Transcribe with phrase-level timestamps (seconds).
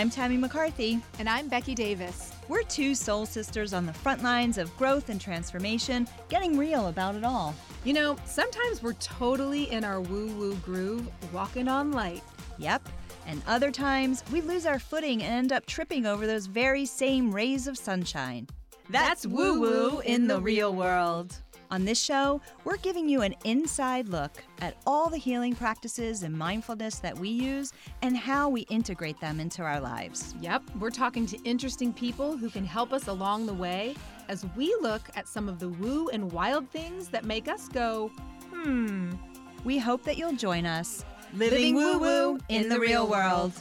[0.00, 0.98] I'm Tami McCarthy.
[1.18, 2.32] And I'm Becki Davis.
[2.48, 7.16] We're two soul sisters on the front lines of growth and transformation, getting real about
[7.16, 7.54] it all.
[7.84, 12.22] You know, sometimes we're totally in our woo woo groove, walking on light.
[12.56, 12.88] Yep.
[13.26, 17.30] And other times we lose our footing and end up tripping over those very same
[17.30, 18.46] rays of sunshine.
[18.88, 21.36] That's woo woo in the real world.
[21.72, 26.36] On this show, we're giving you an inside look at all the healing practices and
[26.36, 30.34] mindfulness that we use and how we integrate them into our lives.
[30.40, 33.94] Yep, we're talking to interesting people who can help us along the way
[34.28, 38.08] as we look at some of the woo and wild things that make us go,
[38.52, 39.12] hmm.
[39.62, 43.52] We hope that you'll join us living, living woo woo in the real world.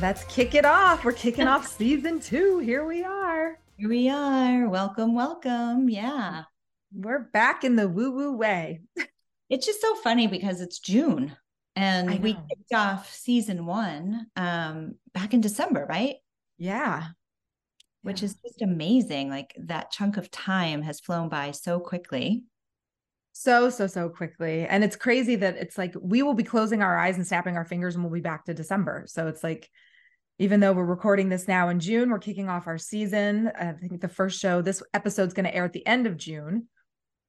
[0.00, 1.04] Let's kick it off.
[1.04, 2.58] We're kicking off season two.
[2.58, 3.58] Here we are.
[3.76, 4.68] Here we are.
[4.68, 5.88] Welcome, welcome.
[5.88, 6.44] Yeah.
[6.92, 8.80] We're back in the woo woo way.
[9.48, 11.36] it's just so funny because it's June
[11.76, 16.16] and we kicked off season one um, back in December, right?
[16.58, 17.08] Yeah.
[18.02, 18.26] Which yeah.
[18.26, 19.30] is just amazing.
[19.30, 22.44] Like that chunk of time has flown by so quickly
[23.36, 24.64] so so so quickly.
[24.64, 27.64] And it's crazy that it's like we will be closing our eyes and snapping our
[27.64, 29.04] fingers and we'll be back to december.
[29.08, 29.68] So it's like
[30.38, 33.50] even though we're recording this now in june we're kicking off our season.
[33.58, 36.68] I think the first show this episode's going to air at the end of june.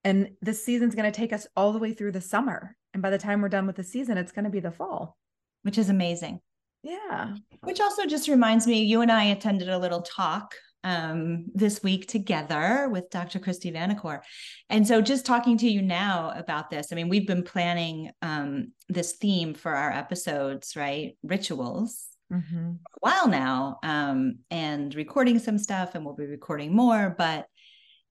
[0.04, 2.78] And this season's going to take us all the way through the summer.
[2.94, 5.18] And by the time we're done with the season it's going to be the fall.
[5.64, 6.40] Which is amazing.
[6.84, 7.34] Yeah.
[7.62, 10.54] Which also just reminds me you and i attended a little talk
[10.86, 13.40] um, this week together with Dr.
[13.40, 14.22] Christy Vanacore.
[14.70, 18.72] And so, just talking to you now about this, I mean, we've been planning um,
[18.88, 21.18] this theme for our episodes, right?
[21.24, 22.08] Rituals.
[22.34, 22.70] Mm-hmm.
[22.70, 27.46] a while now um, and recording some stuff and we'll be recording more but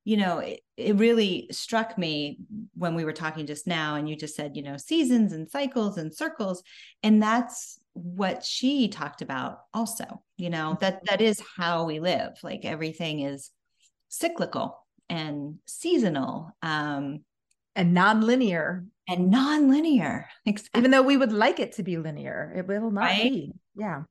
[0.04, 2.38] you know it, it really struck me
[2.74, 5.98] when we were talking just now and you just said you know seasons and cycles
[5.98, 6.62] and circles
[7.02, 12.32] and that's what she talked about also you know that that is how we live.
[12.42, 13.50] Like everything is
[14.08, 14.78] cyclical
[15.08, 17.20] and seasonal um
[17.76, 18.84] and non-linear.
[19.08, 20.28] and non-linear.
[20.46, 20.78] Exactly.
[20.78, 23.30] even though we would like it to be linear it will not right?
[23.30, 23.52] be.
[23.76, 24.02] Yeah.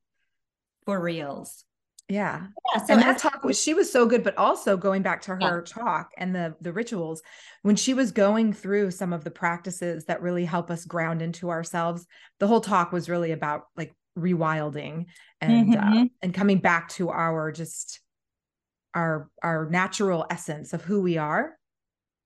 [0.86, 1.64] For reals
[2.08, 2.46] yeah.
[2.74, 5.34] yeah so and that talk was she was so good, but also going back to
[5.36, 5.82] her yeah.
[5.82, 7.22] talk and the the rituals,
[7.62, 11.50] when she was going through some of the practices that really help us ground into
[11.50, 12.06] ourselves,
[12.40, 15.06] the whole talk was really about like rewilding
[15.40, 16.02] and uh, mm-hmm.
[16.02, 18.00] uh, and coming back to our just
[18.94, 21.56] our our natural essence of who we are.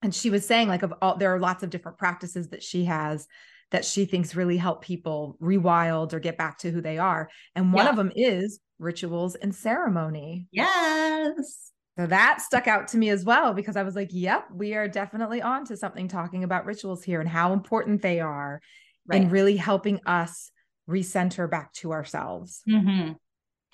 [0.03, 2.85] And she was saying like of all there are lots of different practices that she
[2.87, 3.27] has
[3.71, 7.29] that she thinks really help people rewild or get back to who they are.
[7.55, 7.91] And one yeah.
[7.91, 10.47] of them is rituals and ceremony.
[10.51, 11.73] Yes.
[11.99, 14.89] So that stuck out to me as well because I was like, yep, we are
[14.89, 18.61] definitely on to something talking about rituals here and how important they are
[19.07, 19.21] right.
[19.21, 20.51] and really helping us
[20.89, 22.63] recenter back to ourselves.
[22.69, 23.13] Mm-hmm.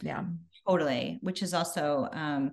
[0.02, 0.24] Yeah.
[0.66, 1.18] Totally.
[1.20, 2.52] Which is also, um,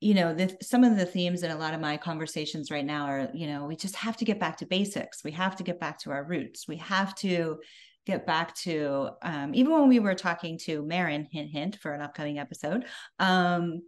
[0.00, 3.06] you know, the, some of the themes in a lot of my conversations right now
[3.06, 5.24] are, you know, we just have to get back to basics.
[5.24, 6.68] We have to get back to our roots.
[6.68, 7.58] We have to
[8.06, 12.00] get back to um, even when we were talking to Marin, hint, hint, for an
[12.00, 12.86] upcoming episode.
[13.18, 13.82] Um,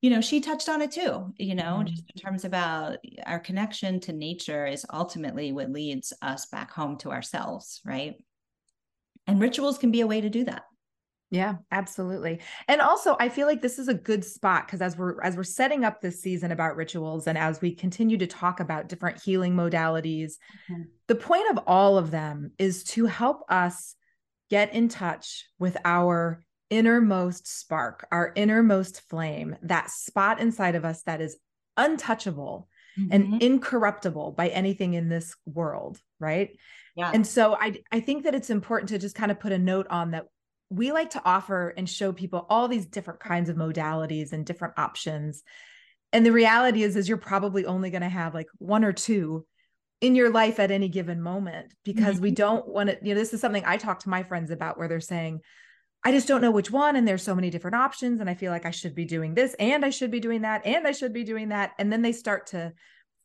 [0.00, 1.86] you know, she touched on it too, you know, mm-hmm.
[1.86, 6.98] just in terms about our connection to nature is ultimately what leads us back home
[6.98, 8.14] to ourselves, right?
[9.26, 10.62] And rituals can be a way to do that.
[11.30, 12.40] Yeah, absolutely.
[12.68, 15.44] And also I feel like this is a good spot because as we're as we're
[15.44, 19.54] setting up this season about rituals and as we continue to talk about different healing
[19.54, 20.34] modalities,
[20.70, 20.82] mm-hmm.
[21.06, 23.94] the point of all of them is to help us
[24.48, 31.02] get in touch with our innermost spark, our innermost flame, that spot inside of us
[31.02, 31.36] that is
[31.76, 32.68] untouchable
[32.98, 33.12] mm-hmm.
[33.12, 36.56] and incorruptible by anything in this world, right?
[36.96, 37.10] Yeah.
[37.12, 39.86] And so I I think that it's important to just kind of put a note
[39.88, 40.26] on that
[40.70, 44.74] we like to offer and show people all these different kinds of modalities and different
[44.76, 45.42] options.
[46.12, 49.46] And the reality is is you're probably only going to have like one or two
[50.00, 52.24] in your life at any given moment because mm-hmm.
[52.24, 54.78] we don't want to you know this is something i talk to my friends about
[54.78, 55.40] where they're saying
[56.04, 58.52] i just don't know which one and there's so many different options and i feel
[58.52, 61.12] like i should be doing this and i should be doing that and i should
[61.12, 61.72] be doing that.
[61.78, 62.72] And then they start to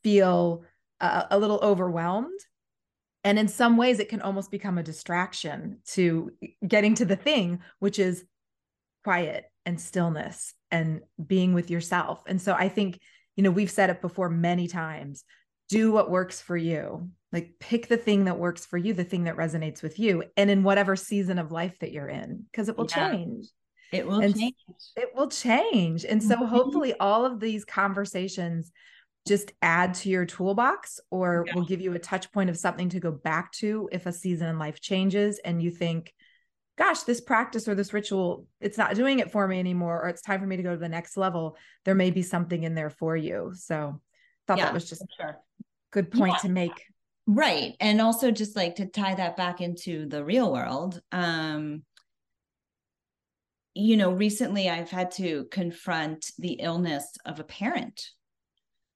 [0.02, 0.64] feel
[1.00, 2.38] uh, a little overwhelmed
[3.24, 6.30] and in some ways, it can almost become a distraction to
[6.66, 8.24] getting to the thing, which is
[9.02, 12.22] quiet and stillness and being with yourself.
[12.26, 13.00] And so I think,
[13.36, 15.24] you know, we've said it before many times
[15.68, 17.08] do what works for you.
[17.32, 20.50] Like pick the thing that works for you, the thing that resonates with you, and
[20.50, 23.10] in whatever season of life that you're in, because it will yeah.
[23.10, 23.46] change.
[23.90, 24.54] It will and change.
[24.96, 26.04] It will change.
[26.04, 26.44] And so mm-hmm.
[26.44, 28.70] hopefully all of these conversations
[29.26, 31.54] just add to your toolbox or Yeah.
[31.54, 34.48] will give you a touch point of something to go back to if a season
[34.48, 36.12] in life changes and you think
[36.76, 40.20] gosh this practice or this ritual it's not doing it for me anymore or it's
[40.22, 42.90] time for me to go to the next level there may be something in there
[42.90, 44.00] for you so
[44.46, 45.38] thought Yeah, that was just a Sure.
[45.90, 46.40] good point Yeah.
[46.42, 46.82] to make
[47.26, 47.74] Right.
[47.80, 51.00] And also just like to tie that back into the real world.
[51.10, 51.82] Um,
[53.72, 58.10] you know, recently I've had to confront the illness of a parent,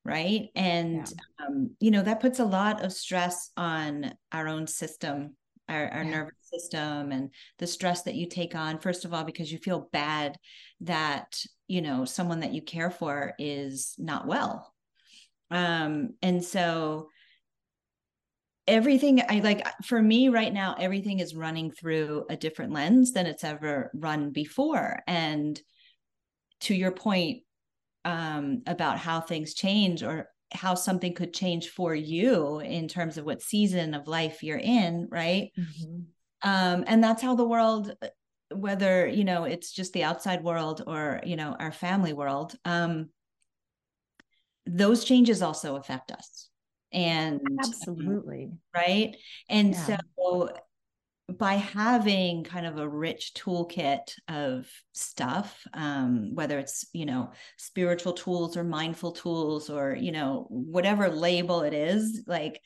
[0.09, 0.49] right?
[0.55, 1.07] And
[1.39, 5.37] um, you know, that puts a lot of stress on our own system,
[5.69, 6.11] our, our Yeah.
[6.11, 9.89] nervous system and the stress that you take on, first of all, because you feel
[9.93, 10.39] bad
[10.81, 14.75] that, you know, someone that you care for is not well.
[15.51, 17.09] Um, and so
[18.67, 23.27] everything I like for me right now, everything is running through a different lens than
[23.27, 25.01] it's ever run before.
[25.07, 25.61] And
[26.61, 27.43] to your point
[28.09, 33.25] um, about how things change or how something could change for you in terms of
[33.27, 35.51] what season of life you're in, right?
[36.43, 37.95] Um, and that's how the world,
[38.55, 43.11] whether you know it's just the outside world or you know our family world, um,
[44.65, 46.49] those changes also affect us.
[46.93, 49.17] And absolutely right
[49.51, 49.97] and Yeah.
[50.17, 50.51] so
[51.29, 58.15] by having kind of a rich toolkit of stuff um, whether it's you know spiritual
[58.15, 62.61] tools or mindful tools or you know whatever label it is like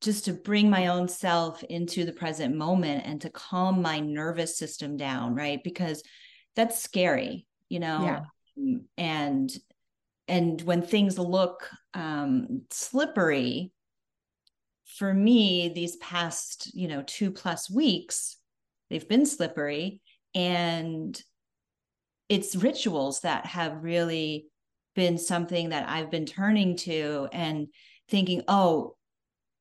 [0.00, 4.56] just to bring my own self into the present moment and to calm my nervous
[4.56, 6.02] system down right because
[6.54, 8.20] that's scary you know Yeah.
[8.58, 9.50] Um, and
[10.28, 13.72] and when things look um slippery
[14.96, 18.36] for me these past you know two plus weeks
[18.88, 20.00] they've been slippery
[20.34, 21.22] and
[22.28, 24.46] it's rituals that have really
[24.94, 27.68] been something that i've been turning to and
[28.08, 28.96] thinking oh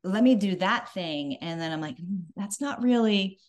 [0.02, 1.36] let me do that thing.
[1.42, 3.40] And then i'm like "Mm, that's not really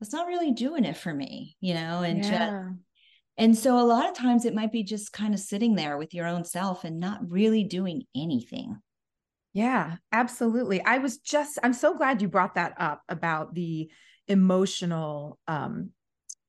[0.00, 2.52] that's not really doing it for me you know and just
[3.38, 6.12] and so a lot of times it might be just kind of sitting there with
[6.12, 8.76] your own self and not really doing anything
[9.52, 10.82] Yeah, absolutely.
[10.82, 13.90] I was just, I'm so glad you brought that up about the
[14.28, 15.90] emotional, um,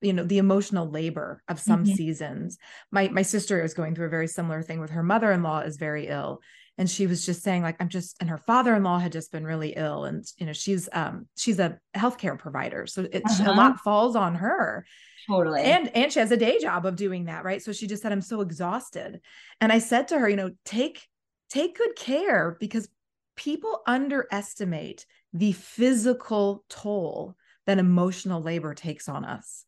[0.02, 1.98] you know, the emotional labor of some Mhm.
[1.98, 2.58] seasons.
[2.92, 6.08] My my sister is going through a very similar thing with her mother-in-law is very
[6.08, 6.42] ill.
[6.78, 9.74] And she was just saying, like, I'm just, and her father-in-law had just been really
[9.76, 10.06] ill.
[10.06, 12.88] And, you know, she's um, she's a healthcare provider.
[12.88, 13.54] So it, a Uh-huh.
[13.54, 14.86] lot falls on her
[15.28, 18.02] totally and and she has a day job of doing that right so she just
[18.02, 19.22] said i'm so exhausted
[19.62, 21.08] and i said to her you know take
[21.54, 22.90] take good care because
[23.36, 27.36] people underestimate the physical toll
[27.66, 29.66] that emotional labor takes on us.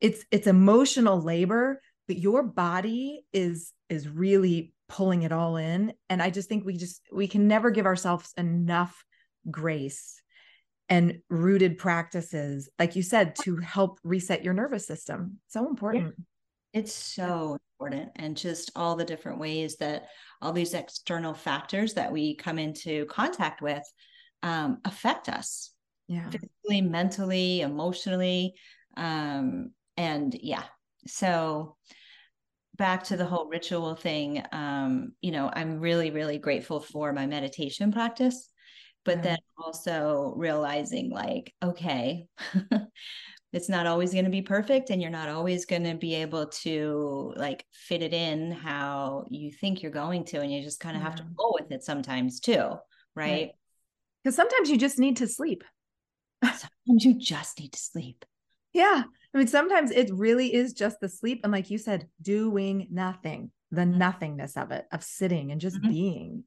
[0.00, 5.92] It's it's emotional labor but your body is is really pulling it all in.
[6.10, 9.04] And i just think we just we can never give ourselves enough
[9.50, 10.20] grace
[10.88, 15.38] and rooted practices like you said to help reset your nervous system.
[15.48, 16.14] So important.
[16.72, 20.04] It's so important and just all the different ways that
[20.40, 23.82] all these external factors that we come into contact with
[24.42, 25.70] um, affect us
[26.08, 28.54] yeah physically mentally emotionally
[28.96, 30.64] um, and yeah
[31.06, 31.76] so
[32.76, 37.26] back to the whole ritual thing um, you know i'm really really grateful for my
[37.26, 38.48] meditation practice
[39.04, 39.22] but Yeah.
[39.22, 42.26] then also realizing like okay
[43.52, 46.46] it's not always going to be perfect and you're not always going to be able
[46.46, 50.96] to like fit it in how you think you're going to and you just kind
[50.96, 51.28] of have to Yeah.
[51.38, 52.70] roll with it sometimes too
[53.14, 53.50] right
[54.22, 55.64] because sometimes you just need to sleep
[56.42, 58.24] sometimes you just need to sleep
[58.72, 59.02] yeah
[59.34, 63.50] i mean sometimes it really is just the sleep and like you said doing nothing
[63.70, 63.96] the Mhm.
[63.96, 65.88] nothingness of it of sitting and just Mhm.
[65.88, 66.44] being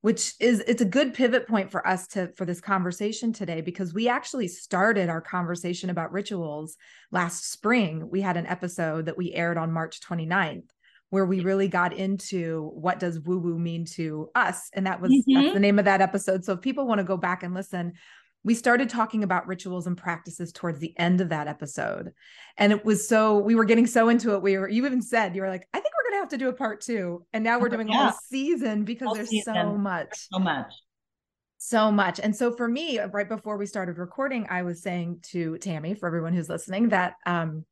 [0.00, 3.92] which is it's a good pivot point for us to for this conversation today because
[3.92, 6.76] we actually started our conversation about rituals
[7.10, 8.08] last spring.
[8.10, 10.70] We had an episode that we aired on march 29th
[11.10, 14.68] where we really got into what does woo woo mean to us?
[14.74, 15.54] And that was that's Mhm.
[15.54, 16.44] the name of that episode.
[16.44, 17.94] So if people want to go back and listen
[18.44, 22.12] we started talking about rituals and practices towards the end of that episode.
[22.56, 25.34] And it was so we were getting so into it we were you even said
[25.34, 27.68] you were like i think to have to do a part two and now we're
[27.68, 28.10] doing a yeah.
[28.10, 29.80] whole season because there's so season.
[29.80, 30.72] much so much
[31.58, 32.20] so much.
[32.20, 36.06] And so for me, right before we started recording, I was saying to Tami, for
[36.06, 37.64] everyone who's listening, that um,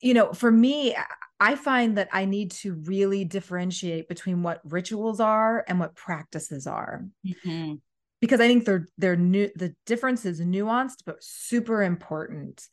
[0.00, 0.96] you know, for me,
[1.38, 6.66] I find that I need to really differentiate between what rituals are and what practices
[6.66, 7.04] are.
[7.24, 7.80] Mhm.
[8.20, 12.66] Because I think they're they're new the difference is nuanced but super important.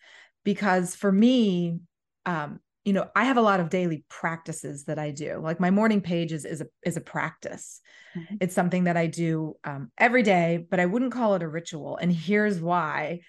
[0.46, 1.80] Because for me,
[2.26, 5.42] um, you know, I have a lot of daily practices that I do.
[5.44, 7.82] Like my morning page is is a is a practice.
[8.16, 8.36] Mm-hmm.
[8.40, 11.98] It's something that I do um, every day, but I wouldn't call it a ritual.
[11.98, 13.20] And here's why.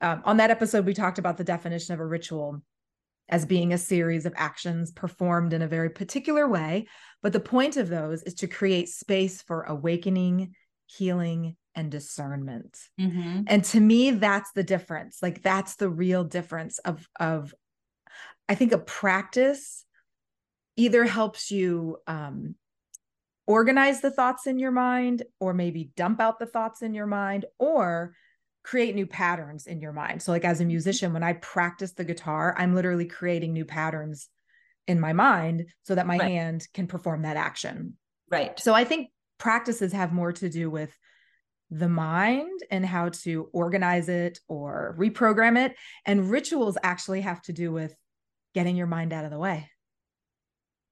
[0.00, 2.62] Um, on that episode, we talked about the definition of a ritual
[3.28, 6.88] as being a series of actions performed in a very particular way.
[7.22, 10.52] But the point of those is to create space for awakening,
[10.86, 12.76] healing, and discernment.
[13.00, 13.42] Mm-hmm.
[13.46, 15.18] And to me, that's the difference.
[15.22, 17.54] Like that's the real difference of of
[18.48, 19.84] I think a practice
[20.76, 22.54] either helps you um,
[23.46, 27.46] organize the thoughts in your mind, or maybe dump out the thoughts in your mind,
[27.58, 28.14] or
[28.62, 30.22] create new patterns in your mind.
[30.22, 30.68] So, like as a mm-hmm.
[30.68, 34.28] musician, when I practice the guitar, I'm literally creating new patterns
[34.86, 36.30] in my mind so that my right.
[36.30, 37.96] hand can perform that action.
[38.30, 38.58] Right.
[38.58, 40.96] So, I think practices have more to do with
[41.70, 45.74] the mind and how to organize it or reprogram it.
[46.04, 47.94] And rituals actually have to do with
[48.56, 49.68] getting your mind out of the way.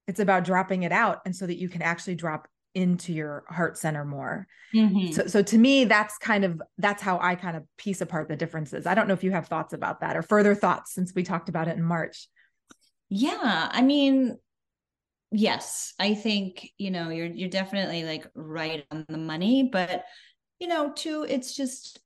[0.06, 3.78] It's about dropping it out and so that you can actually drop into your heart
[3.78, 4.47] center more.
[4.75, 5.12] Mm-hmm.
[5.12, 8.37] So so to me that's kind of that's how I kind of piece apart the
[8.37, 8.87] differences.
[8.87, 11.49] I don't know if you have thoughts about that or further thoughts since we talked
[11.49, 12.28] about it in March.
[13.09, 14.37] Yeah, I mean
[15.30, 20.04] yes, I think, you know, you're you're definitely like right on the money, but
[20.61, 21.99] you know, too it's just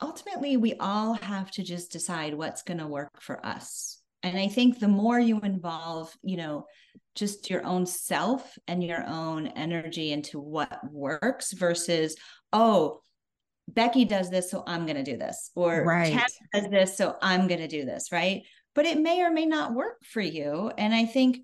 [0.00, 4.48] ultimately we all have to just decide what's going to work for us and i
[4.48, 6.66] think the more you involve you know
[7.14, 12.16] just your own self and your own energy into what works versus
[12.52, 13.00] oh
[13.72, 16.12] becki does this so i'm going to do this or right.
[16.12, 18.42] Kat does this so i'm going to do this right
[18.74, 21.38] but it may or may not work for you and i think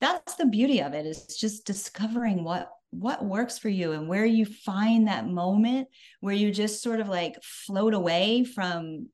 [0.00, 4.24] that's the beauty of it is just discovering what what works for you and where
[4.24, 5.88] you find that moment
[6.20, 9.08] where you just sort of like float away from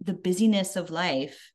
[0.00, 1.52] the busyness of life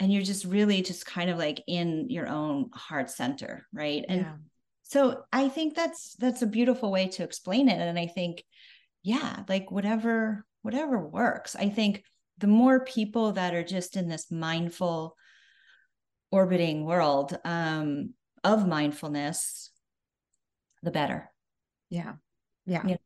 [0.00, 4.04] and you're just really just kind of like in your own heart center right?
[4.08, 4.34] And yeah.
[4.82, 8.44] so i think that's that's a beautiful way to explain it and i think
[9.02, 11.56] yeah like whatever whatever works.
[11.56, 12.04] I think
[12.38, 15.16] the more people that are just in this mindful
[16.30, 18.12] orbiting world um
[18.44, 19.70] of mindfulness
[20.82, 21.30] the better.
[21.90, 22.14] Yeah.
[22.66, 22.82] Yeah.
[22.82, 22.98] You know,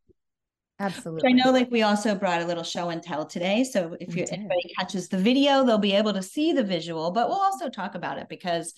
[0.82, 1.30] Absolutely.
[1.30, 3.62] I know like we also brought a little show and tell today.
[3.62, 7.28] So if you, anybody catches the video, they'll be able to see the visual, but
[7.28, 8.74] we'll also talk about it because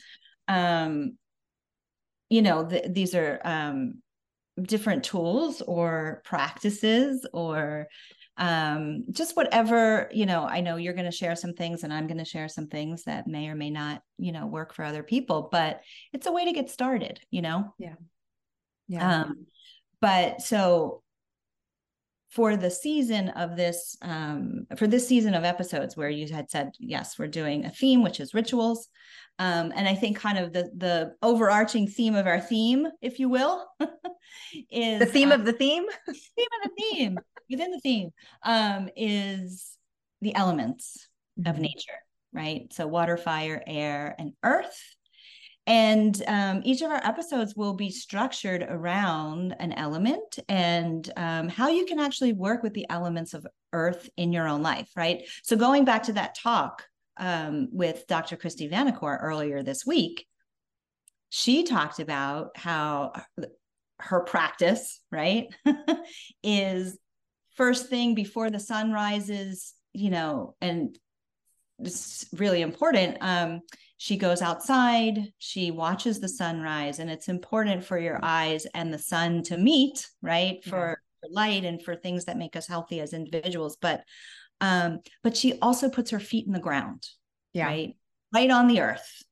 [0.49, 1.16] um
[2.28, 4.02] you know, the, these are um
[4.61, 7.88] different tools or practices or
[8.37, 12.06] um just whatever, you know, I know you're going to share some things and I'm
[12.06, 15.02] going to share some things that may or may not, you know, work for other
[15.02, 15.80] people, but
[16.12, 17.73] it's a way to get started, you know.
[17.78, 17.94] Yeah.
[18.88, 19.23] Yeah.
[19.23, 19.46] Um
[20.00, 21.03] but so
[22.35, 26.73] for the season of this um, for this season of episodes where you had said
[26.81, 28.88] yes we're doing a theme which is rituals.
[29.41, 33.29] Um, and i think kind of the the overarching theme of our theme if you
[33.29, 33.67] will
[34.71, 35.85] is the theme um, of the theme?
[36.07, 37.19] theme of the theme
[37.50, 38.11] within the theme
[38.45, 39.76] um, is
[40.21, 41.50] the elements mm-hmm.
[41.50, 41.99] of nature
[42.35, 42.73] right?
[42.73, 44.79] So water fire air and earth
[45.66, 51.68] and um, each of our episodes will be structured around an element and um, how
[51.68, 55.23] you can actually work with the elements of earth in your own life, right?
[55.42, 56.85] So, going back to that talk
[57.16, 58.37] um, with Dr.
[58.37, 60.26] Christy Vanacore earlier this week,
[61.30, 63.12] she talked about how
[64.00, 65.47] her practice, right,
[66.42, 66.99] is
[67.56, 70.99] first thing before the sun rises, you know, and
[71.78, 73.18] it's really important.
[73.21, 73.61] Um,
[74.04, 78.99] she goes outside, she watches the sunrise, and it's important for your eyes and the
[78.99, 80.62] sun to meet, right?
[80.62, 81.26] For, yeah.
[81.26, 83.78] for light and for things that make us healthy as individuals.
[83.80, 84.04] But
[84.61, 87.02] um, but she also puts her feet in the ground,
[87.54, 87.64] yeah.
[87.64, 87.96] right?
[88.30, 89.23] Right on the earth.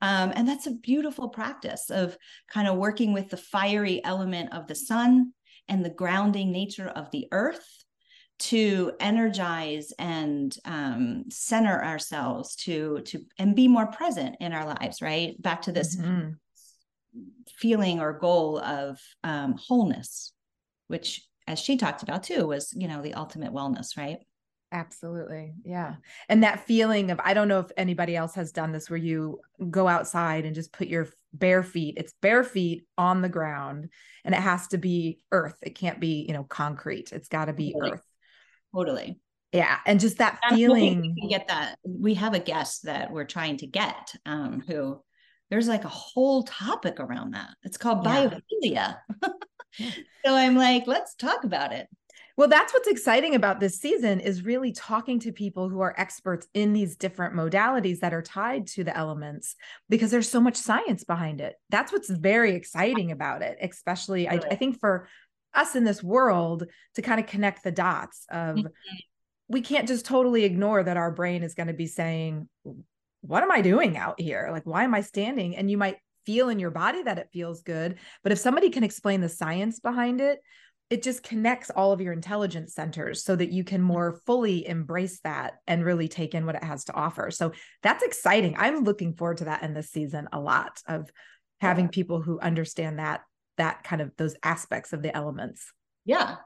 [0.00, 2.16] Um, and that's a beautiful practice of
[2.48, 5.34] kind of working with the fiery element of the sun
[5.68, 7.75] and the grounding nature of the earth
[8.38, 15.00] to energize and um, center ourselves to to and be more present in our lives
[15.00, 15.40] right?
[15.40, 16.30] Back to this mm-hmm.
[17.56, 20.32] feeling or goal of um, wholeness
[20.88, 24.18] which as she talked about too was you know the ultimate wellness right?
[24.72, 25.54] Absolutely.
[25.64, 25.94] Yeah.
[26.28, 29.40] And that feeling of i don't know if anybody else has done this where you
[29.70, 33.88] go outside and just put your bare feet it's bare feet on the ground
[34.26, 35.56] and it has to be earth.
[35.62, 37.12] It can't be you know concrete.
[37.12, 38.02] It's got to be earth
[38.76, 39.18] Totally.
[39.52, 39.78] Yeah.
[39.86, 41.14] And just that feeling.
[41.20, 41.78] We get that.
[41.84, 45.00] We have a guest that we're trying to get um, who
[45.50, 47.50] there's like a whole topic around that.
[47.62, 48.40] It's called biophilia.
[48.62, 48.94] yeah.
[49.78, 51.88] so I'm like, let's talk about it.
[52.36, 56.46] Well, that's what's exciting about this season is really talking to people who are experts
[56.52, 59.56] in these different modalities that are tied to the elements
[59.88, 61.54] because there's so much science behind it.
[61.70, 65.08] That's what's very exciting about it, especially I, I think for
[65.56, 68.66] us in this world to kind of connect the dots of mm-hmm.
[69.48, 72.48] we can't just totally ignore that our brain is going to be saying,
[73.22, 74.48] What am I doing out here?
[74.52, 75.56] Like, why am I standing?
[75.56, 77.98] And you might feel in your body that it feels good.
[78.22, 80.40] But if somebody can explain the science behind it,
[80.88, 85.20] it just connects all of your intelligence centers so that you can more fully embrace
[85.24, 87.30] that and really take in what it has to offer.
[87.30, 88.54] So that's exciting.
[88.56, 91.10] I'm looking forward to that in this season a lot of
[91.60, 93.22] having people who understand that
[93.56, 95.72] that kind of those aspects of the elements.
[96.04, 96.36] Yeah.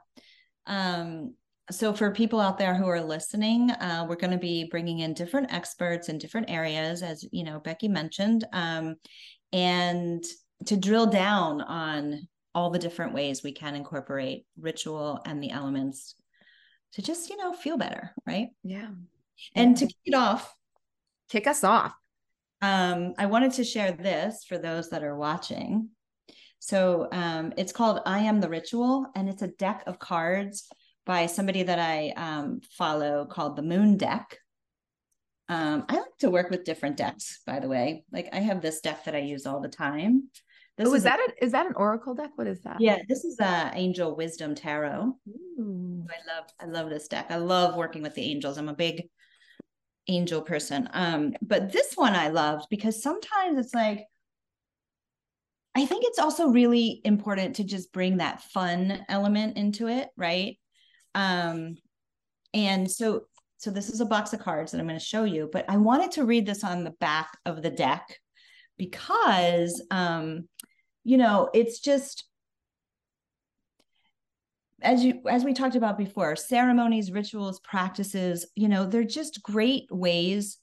[0.65, 1.35] Um
[1.69, 5.13] so for people out there who are listening uh, we're going to be bringing in
[5.13, 8.95] different experts in different areas as you know becki mentioned um,
[9.53, 10.23] and
[10.65, 16.15] to drill down on all the different ways we can incorporate ritual and the elements
[16.93, 18.49] to just you know feel better right?
[18.63, 18.89] Yeah.
[19.55, 20.53] And to kick it off
[21.29, 21.93] kick us off.
[22.61, 25.89] um i wanted to share this for those that are watching
[26.63, 30.67] so um it's called i am the ritual and it's a deck of cards
[31.07, 34.37] by somebody that i um follow called the moon deck
[35.49, 38.79] um i like to work with different decks by the way like i have this
[38.79, 40.29] deck that i use all the time
[40.77, 42.31] this oh, is, is that a, is that an oracle deck?
[42.35, 42.77] What is that?
[42.79, 45.13] Yeah, this is a Angel Wisdom Tarot.
[45.29, 46.07] Ooh.
[46.09, 47.27] I love I love this deck.
[47.29, 48.57] I love working with the angels.
[48.57, 49.09] I'm a big
[50.07, 50.89] angel person.
[50.93, 54.05] Um, but this one I loved because sometimes it's like
[55.75, 60.57] I think it's also really important to just bring that fun element into it, right?
[61.15, 61.75] Um,
[62.53, 63.23] and so
[63.57, 65.77] so this is a box of cards that I'm going to show you, but I
[65.77, 68.17] wanted to read this on the back of the deck
[68.81, 70.47] because um
[71.03, 72.25] you know it's just
[74.81, 79.85] as you as we talked about before ceremonies rituals practices you know they're just great
[79.91, 80.57] ways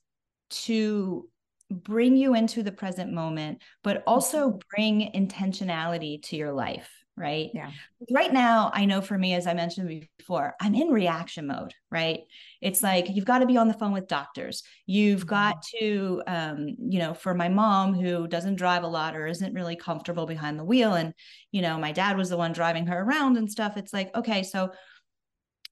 [0.50, 1.28] to
[1.70, 4.58] bring you into the present moment but also mm-hmm.
[4.70, 7.50] bring intentionality to your life right?
[7.52, 7.70] Yeah.
[8.10, 12.20] Right now, I know for me, as I mentioned before, I'm in reaction mode, right?
[12.60, 14.62] It's like you've got to be on the phone with doctors.
[14.86, 15.28] You've mm-hmm.
[15.28, 19.54] got to, um, you know, for my mom who doesn't drive a lot or isn't
[19.54, 21.12] really comfortable behind the wheel, and,
[21.50, 23.76] you know, my dad was the one driving her around and stuff.
[23.76, 24.70] It's like, okay, so,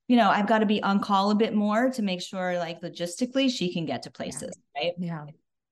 [0.09, 2.83] you know, I've got to be on call a bit more to make sure, like,
[2.83, 4.83] logistically, she can get to places, yeah.
[4.83, 4.93] right?
[4.99, 5.25] Yeah.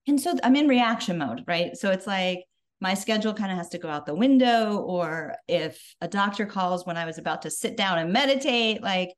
[0.07, 1.75] And so I'm in reaction mode, right?
[1.75, 2.43] So it's like,
[2.81, 6.85] my schedule kind of has to go out the window or if a doctor calls
[6.85, 9.11] when i was about to sit down and meditate like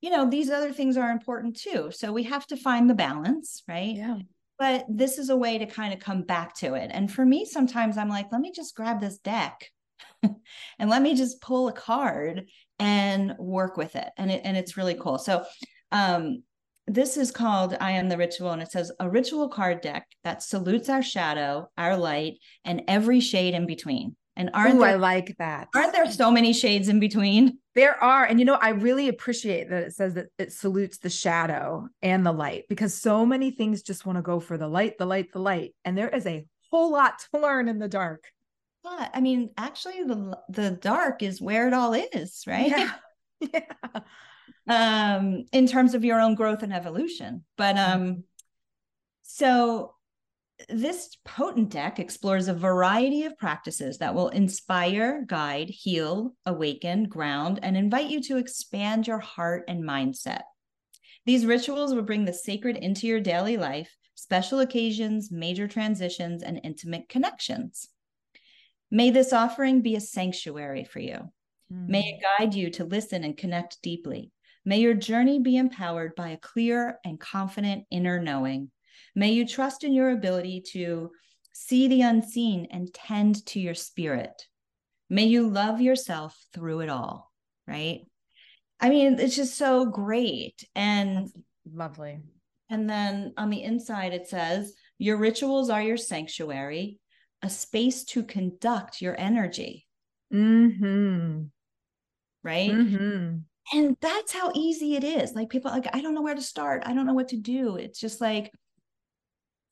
[0.00, 1.90] you know these other things are important too.
[1.90, 3.96] So we have to find the balance right?
[3.96, 4.18] Yeah.
[4.58, 6.90] But this is a way to kind of come back to it.
[6.92, 9.70] And for me sometimes i'm like let me just grab this deck
[10.22, 12.46] and let me just pull a card
[12.78, 14.08] and work with it.
[14.18, 15.18] And it, and it's really cool.
[15.18, 15.44] So
[15.92, 16.42] um
[16.86, 20.42] this is called I Am the Ritual, and it says a ritual card deck that
[20.42, 24.16] salutes our shadow, our light, and every shade in between.
[24.36, 25.68] And aren't Ooh, there, I like that.
[25.74, 27.58] Aren't there so many shades in between?
[27.74, 28.24] There are.
[28.24, 32.24] And you know, I really appreciate that it says that it salutes the shadow and
[32.24, 35.32] the light because so many things just want to go for the light, the light,
[35.32, 35.74] the light.
[35.86, 38.24] And there is a whole lot to learn in the dark.
[38.84, 42.68] But I mean, actually the the dark is where it all is, right?
[42.68, 42.92] Yeah.
[43.54, 44.00] yeah
[44.68, 47.44] um, in terms of your own growth and evolution.
[47.56, 48.20] But um, mm-hmm.
[49.22, 49.94] so
[50.68, 57.60] this potent deck explores a variety of practices that will inspire, guide, heal, awaken, ground,
[57.62, 60.42] and invite you to expand your heart and mindset.
[61.26, 66.60] These rituals will bring the sacred into your daily life, special occasions, major transitions, and
[66.64, 67.88] intimate connections.
[68.90, 71.18] May this offering be a sanctuary for you.
[71.72, 71.88] Mm.
[71.88, 74.30] May it guide you to listen and connect deeply.
[74.68, 78.72] May your journey be empowered by a clear and confident inner knowing.
[79.14, 81.12] May you trust in your ability to
[81.52, 84.48] see the unseen and tend to your spirit.
[85.08, 87.30] May you love yourself through it all,
[87.68, 88.00] right?
[88.80, 90.68] I mean, it's just so great.
[90.74, 91.32] And That's
[91.72, 92.18] lovely.
[92.68, 96.98] And then on the inside, it says, Your rituals are your sanctuary,
[97.40, 99.86] a space to conduct your energy.
[100.34, 101.44] Mm-hmm.
[102.42, 102.70] Right?
[102.72, 103.36] Mm-hmm
[103.72, 105.32] and that's how easy it is.
[105.32, 106.82] Like people like i don't know where to start.
[106.86, 107.76] I don't know what to do.
[107.76, 108.52] It's just like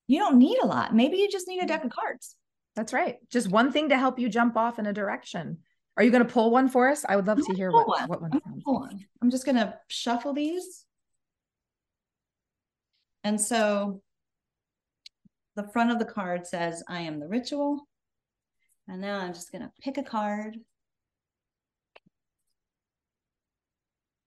[0.06, 0.94] you don't need a lot.
[0.94, 2.36] Maybe you just need a deck of cards.
[2.76, 3.16] That's right.
[3.30, 5.58] Just one thing to help you jump off in a direction.
[5.96, 7.04] Are you going to pull one for us?
[7.08, 8.08] I would love to hear what, one.
[8.08, 9.06] what one sounds like.
[9.22, 10.84] i'm just going to shuffle these.
[13.22, 14.02] And so
[15.54, 17.86] the front of the card says i am the ritual.
[18.88, 20.56] And now i'm just going to pick a card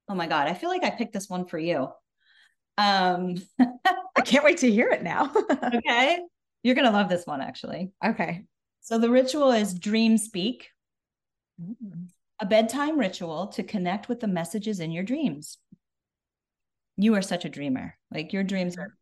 [0.10, 0.48] Oh my God.
[0.48, 1.90] I feel like I picked this one for you.
[2.78, 5.32] Um, I can't wait to hear it now.
[5.74, 6.20] okay.
[6.64, 7.92] You're going to love this one, actually.
[8.06, 8.46] Okay.
[8.82, 10.70] So the ritual is dream speak,
[11.60, 12.10] Mm.
[12.40, 15.58] a bedtime ritual to connect with the messages in your dreams.
[16.98, 17.96] You are such a dreamer.
[18.12, 18.94] Like your dreams are.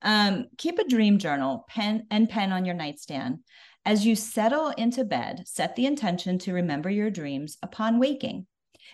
[0.00, 3.40] Um, keep a dream journal, pen and pen on your nightstand.
[3.84, 8.46] As you settle into bed, set the intention to remember your dreams upon waking.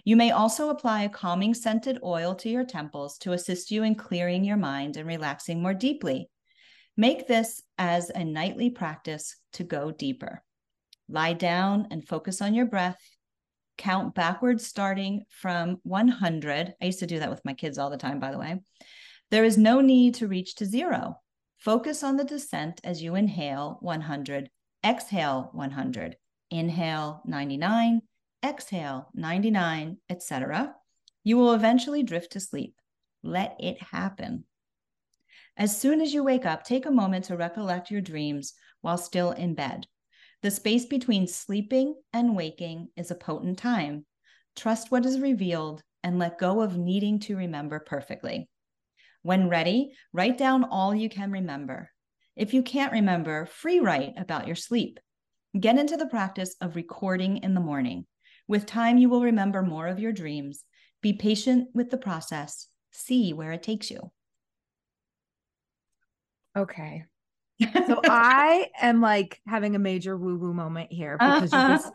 [0.04, 3.94] You may also apply a calming scented oil to your temples to assist you in
[3.94, 6.28] clearing your mind and relaxing more deeply.
[6.96, 10.42] Make this as a nightly practice to go deeper.
[11.08, 13.00] Lie down and focus on your breath.
[13.78, 16.74] Count backwards starting from 100.
[16.80, 18.60] I used to do that with my kids all the time, by the way.
[19.30, 21.16] There is no need to reach to zero.
[21.58, 24.50] Focus on the descent as you inhale 100,
[24.84, 26.16] exhale 100,
[26.50, 28.02] inhale 99,
[28.44, 30.74] exhale 99, etc.
[31.24, 32.74] You will eventually drift to sleep.
[33.22, 34.44] Let it happen.
[35.56, 39.32] As soon as you wake up, take a moment to recollect your dreams while still
[39.32, 39.86] in bed.
[40.42, 44.06] The space between sleeping and waking is a potent time.
[44.56, 48.48] Trust what is revealed and let go of needing to remember perfectly.
[49.22, 51.90] When ready, write down all you can remember.
[52.36, 54.98] If you can't remember, free write about your sleep.
[55.58, 58.06] Get into the practice of recording in the morning.
[58.50, 60.64] With time, you will remember more of your dreams.
[61.02, 62.66] Be patient with the process.
[62.90, 64.10] See where it takes you.
[66.58, 67.04] Okay.
[67.86, 71.42] So I am like having a major woo woo moment here uh-huh.
[71.42, 71.94] because you, just,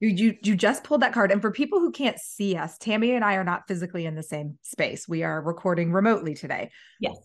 [0.00, 1.30] you you you just pulled that card.
[1.30, 4.24] And for people who can't see us, Tami and I are not physically in the
[4.24, 5.06] same space.
[5.06, 6.72] We are recording remotely today.
[6.98, 7.16] Yes.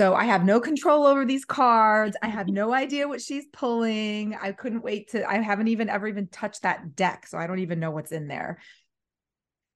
[0.00, 2.16] So I have no control over these cards.
[2.22, 4.34] I have no idea what she's pulling.
[4.34, 7.26] I couldn't wait to, I haven't even ever even touched that deck.
[7.26, 8.60] So I don't even know what's in there.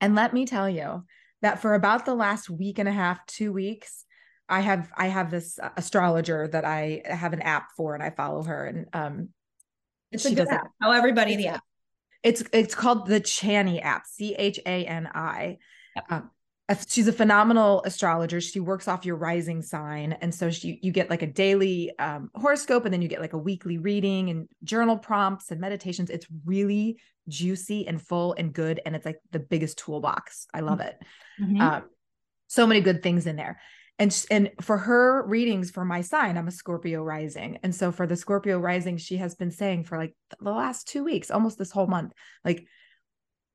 [0.00, 1.04] And let me tell you
[1.42, 4.06] that for about the last week and a half, two weeks,
[4.48, 8.44] I have I have this astrologer that I have an app for and I follow
[8.44, 9.28] her and um
[10.10, 10.70] it's she does app.
[10.82, 11.62] Tell everybody the app.
[12.22, 15.58] It's it's called the Chani app, C H A N I.
[15.96, 16.04] Yep.
[16.08, 16.30] Um,
[16.88, 18.40] she's a phenomenal astrologer.
[18.40, 22.30] She works off your rising sign, and so she you get like a daily um,
[22.34, 26.10] horoscope, and then you get like a weekly reading and journal prompts and meditations.
[26.10, 26.98] It's really
[27.28, 30.46] juicy and full and good, and it's like the biggest toolbox.
[30.54, 30.96] I love it.
[31.40, 31.60] Mm-hmm.
[31.60, 31.84] Um,
[32.48, 33.58] so many good things in there
[33.98, 38.06] and and for her readings for my sign i'm a scorpio rising and so for
[38.06, 41.70] the scorpio rising she has been saying for like the last 2 weeks almost this
[41.70, 42.12] whole month
[42.44, 42.66] like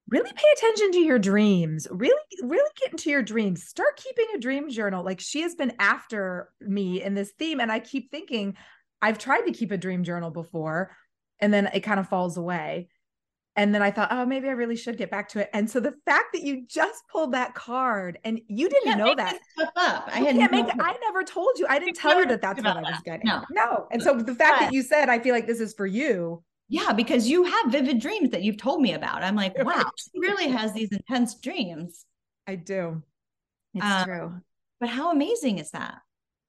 [0.09, 4.39] really pay attention to your dreams really really get into your dreams start keeping a
[4.39, 8.55] dream journal like she has been after me in this theme and i keep thinking
[9.01, 10.95] i've tried to keep a dream journal before
[11.39, 12.89] and then it kind of falls away
[13.59, 15.49] and then I thought, oh, maybe I really should get back to it.
[15.51, 19.37] And so the fact that you just pulled that card and you didn't know that.
[19.75, 20.07] Up.
[20.07, 21.65] I had no make, I never told you.
[21.67, 23.25] I didn't tell you that that's what I was getting.
[23.25, 23.43] No.
[23.51, 23.87] no.
[23.91, 26.41] And so the fact but, that you said, I feel like this is for you.
[26.69, 29.23] Yeah, because you have vivid dreams that you've told me about.
[29.23, 32.05] I'm like, wow, she really has these intense dreams.
[32.47, 33.01] I do.
[33.73, 34.41] It's um, true.
[34.79, 35.95] But how amazing is that?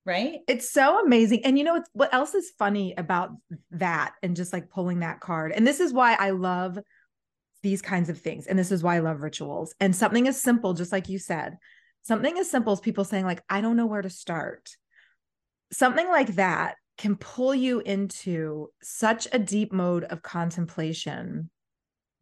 [0.04, 0.40] Right?
[0.46, 1.44] It's so amazing.
[1.44, 3.30] And you know what else is funny about
[3.72, 5.52] that and just like pulling that card?
[5.52, 6.78] And this is why I love
[7.62, 8.46] these kinds of things.
[8.46, 9.74] And this is why I love rituals.
[9.80, 11.59] And something as simple, just like you said,
[12.02, 14.70] something as simple as people saying, like, I don't know where to start.
[15.72, 21.48] Something like that can pull you into such a deep mode of contemplation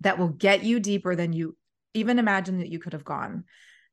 [0.02, 1.56] that will get you deeper than you
[1.94, 3.42] even imagine that you could have gone.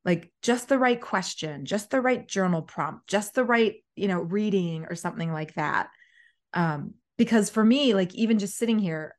[0.04, 4.20] Like just the right question just the right journal prompt just the right you know
[4.20, 5.88] reading or something like that.
[6.54, 9.16] Um because for me like even just sitting here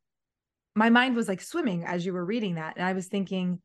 [0.74, 2.78] my mind was like swimming as you were reading that.
[2.78, 3.62] And i was thinking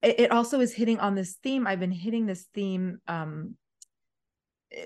[0.00, 1.66] it, it also is hitting on this theme.
[1.66, 3.56] I've been hitting this theme um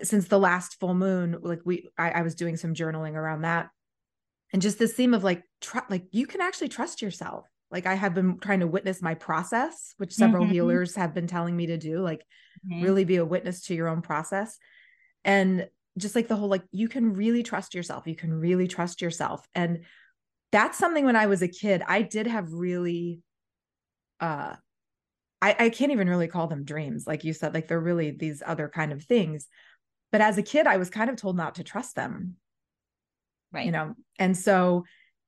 [0.02, 3.70] since the last full moon like we I, I was doing some journaling around that
[4.52, 7.94] and just this theme of like tr- like you can actually trust yourself like i
[7.94, 10.52] have been trying to witness my process which several mm-hmm.
[10.52, 12.20] healers have been telling me to do like
[12.66, 12.82] mm-hmm.
[12.82, 14.58] really be a witness to your own process
[15.24, 15.66] and
[15.98, 19.46] just like the whole like you can really trust yourself you can really trust yourself
[19.54, 19.80] and
[20.52, 23.20] that's something when I was a kid, I did have really
[24.20, 24.54] uh
[25.42, 28.42] I, I can't even really call them dreams, like you said, like they're really these
[28.44, 29.46] other kind of things.
[30.12, 32.36] But as a kid, I was kind of told not to trust them.
[33.52, 33.66] Right.
[33.66, 34.84] You know, and so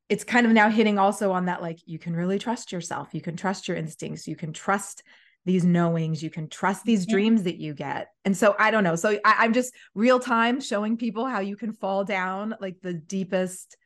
[0.09, 3.21] it's kind of now hitting also on that like you can really trust yourself, you
[3.21, 5.03] can trust your instincts, you can trust
[5.45, 6.23] these knowings.
[6.23, 7.13] You can trust these mm-hmm.
[7.13, 8.09] dreams that you get.
[8.25, 8.97] And so i don't know.
[8.97, 12.95] So I, am just real time showing people how you can fall down like the
[12.95, 13.77] deepest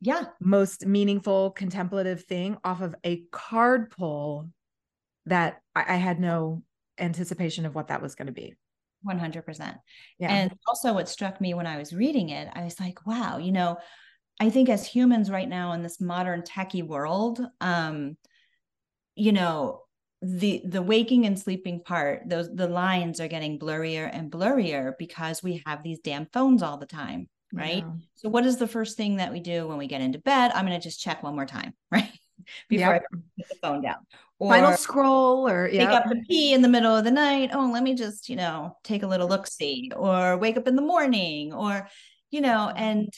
[0.00, 0.24] yeah.
[0.40, 4.48] most meaningful contemplative thing off of a card pull
[5.26, 6.62] that I, I had no
[6.98, 8.54] anticipation of what that was going to be.
[9.04, 9.76] 100%.
[10.18, 10.32] Yeah.
[10.32, 13.52] And also, what struck me when I was reading it, I was like, wow, you
[13.52, 13.78] know,
[14.40, 18.16] I think as humans right now in this modern techie world, um,
[19.14, 19.82] you know,
[20.22, 25.42] the the waking and sleeping part, those the lines are getting blurrier and blurrier because
[25.42, 27.78] we have these damn phones all the time, right?
[27.78, 27.92] Yeah.
[28.14, 30.52] So what is the first thing that we do when we get into bed?
[30.54, 32.10] I'm going to just check one more time, right?
[32.68, 33.02] Before Yep.
[33.12, 34.06] I put the phone down.
[34.38, 35.92] Or Final scroll or Take yeah.
[35.94, 37.50] up the pee in the middle of the night.
[37.52, 40.74] Oh, let me just, you know, take a little look see, or wake up in
[40.74, 41.88] the morning, or,
[42.30, 43.08] you know, and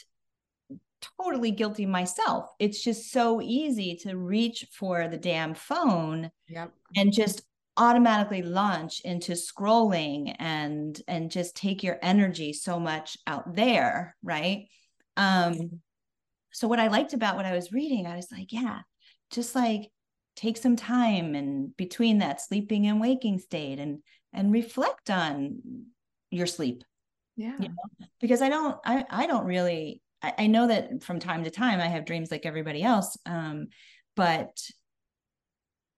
[1.21, 2.51] totally guilty myself.
[2.59, 6.73] It's just so easy to reach for the damn phone Yep.
[6.97, 7.43] and just
[7.77, 14.69] automatically launch into scrolling and and just take your energy so much out there right
[15.17, 15.81] um
[16.53, 18.79] so what i liked about what i was reading i was like yeah
[19.35, 19.91] just like
[20.37, 23.99] take some time and between that sleeping and waking state and
[24.33, 25.61] and reflect on
[26.31, 26.83] your sleep
[27.37, 27.57] Yeah.
[27.59, 31.45] you know because i don't i i don't really I, I know that from time
[31.45, 33.69] to time i have dreams like everybody else um
[34.17, 34.59] but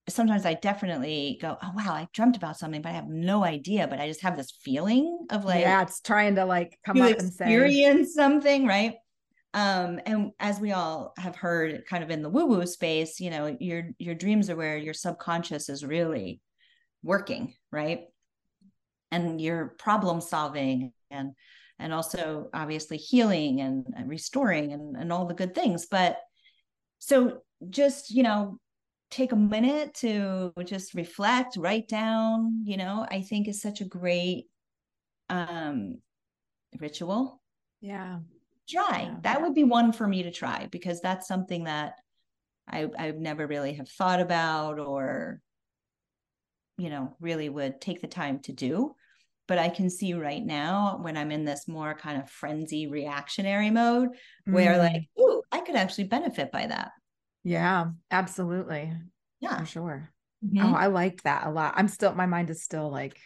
[0.08, 3.88] sometimes i definitely go oh wow i dreamt about something but i have no idea
[3.88, 7.18] but i just have this feeling of like yeah, it's trying to like come up
[7.18, 8.94] and say, experience something right
[9.56, 13.30] um and as we all have heard kind of in the woo woo space you
[13.30, 16.40] know your your dreams are where your subconscious is really
[17.02, 18.02] working right?
[19.10, 21.32] And you're problem solving and
[21.78, 25.86] and also obviously healing and, and restoring and, and all the good things.
[25.90, 26.18] But
[26.98, 28.58] so just you know
[29.10, 33.84] take a minute to just reflect write down you know i think is such a
[33.84, 34.46] great
[35.28, 35.98] um
[36.80, 37.40] ritual.
[37.80, 38.18] Yeah,
[38.68, 41.94] try that would be one for me to try because that's something that
[42.68, 45.40] i I've never really have thought about or
[46.78, 48.94] you know really would take the time to do
[49.46, 53.70] but i can see right now when i'm in this more kind of frenzy reactionary
[53.70, 54.10] mode
[54.50, 56.92] where Mm, like ooh i could actually benefit by that
[57.44, 58.92] yeah, absolutely.
[59.40, 60.12] yeah For sure.
[60.44, 60.62] Mhm.
[60.62, 61.74] Oh, I like that a lot.
[61.76, 63.18] I'm still my mind is still like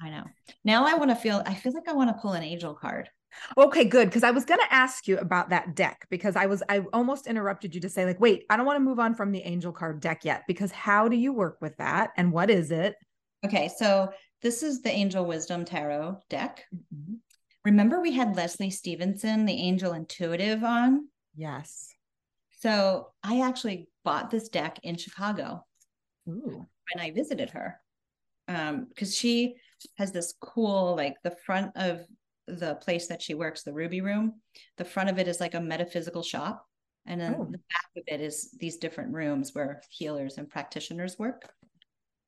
[0.00, 0.24] i know
[0.64, 3.10] now i want to feel i feel like i want to pull an angel card
[3.56, 4.08] Okay, good.
[4.08, 7.26] Because I was going to ask you about that deck because I was, I almost
[7.26, 9.72] interrupted you to say, like, wait, I don't want to move on from the angel
[9.72, 12.96] card deck yet because how do you work with that and what is it?
[13.46, 14.10] okay so
[14.42, 16.64] this is the angel wisdom tarot deck
[17.64, 21.06] remember we had leslie stevenson the angel intuitive on
[21.38, 21.94] Yes.
[22.58, 25.64] So I actually bought this deck in Chicago
[26.28, 26.66] Ooh.
[26.92, 27.80] when I visited her.
[28.48, 29.54] Um, because she
[29.98, 32.00] has this cool, like the front of
[32.48, 34.40] the place that she works, the Ruby Room,
[34.76, 36.66] the front of it is like a metaphysical shop.
[37.06, 37.44] And then Oh.
[37.44, 41.50] the back of it is these different rooms where healers and practitioners work.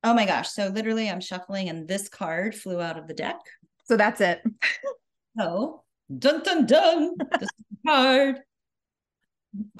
[0.04, 0.48] Oh my gosh.
[0.50, 3.36] So literally I'm shuffling and this card flew out of the deck.
[3.84, 4.42] So that's it.
[5.38, 5.84] So
[6.18, 7.14] dun dun dun.
[7.38, 7.50] this
[7.86, 8.40] card.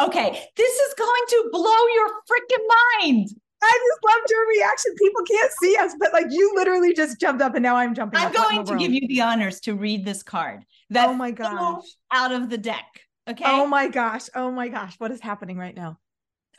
[0.00, 2.66] Okay, this is going to blow your freaking
[3.02, 3.28] mind.
[3.62, 4.94] I just loved your reaction.
[4.98, 8.20] People can't see us, but like you literally just jumped up and now I'm jumping
[8.20, 8.32] I'm.
[8.32, 10.64] Going to give you the honors to read this card.
[10.90, 11.84] That Oh my gosh.
[12.10, 12.86] Out of the deck.
[13.28, 13.44] Okay.
[13.46, 14.28] Oh my gosh.
[14.34, 14.94] Oh my gosh.
[14.98, 15.98] What is happening right now?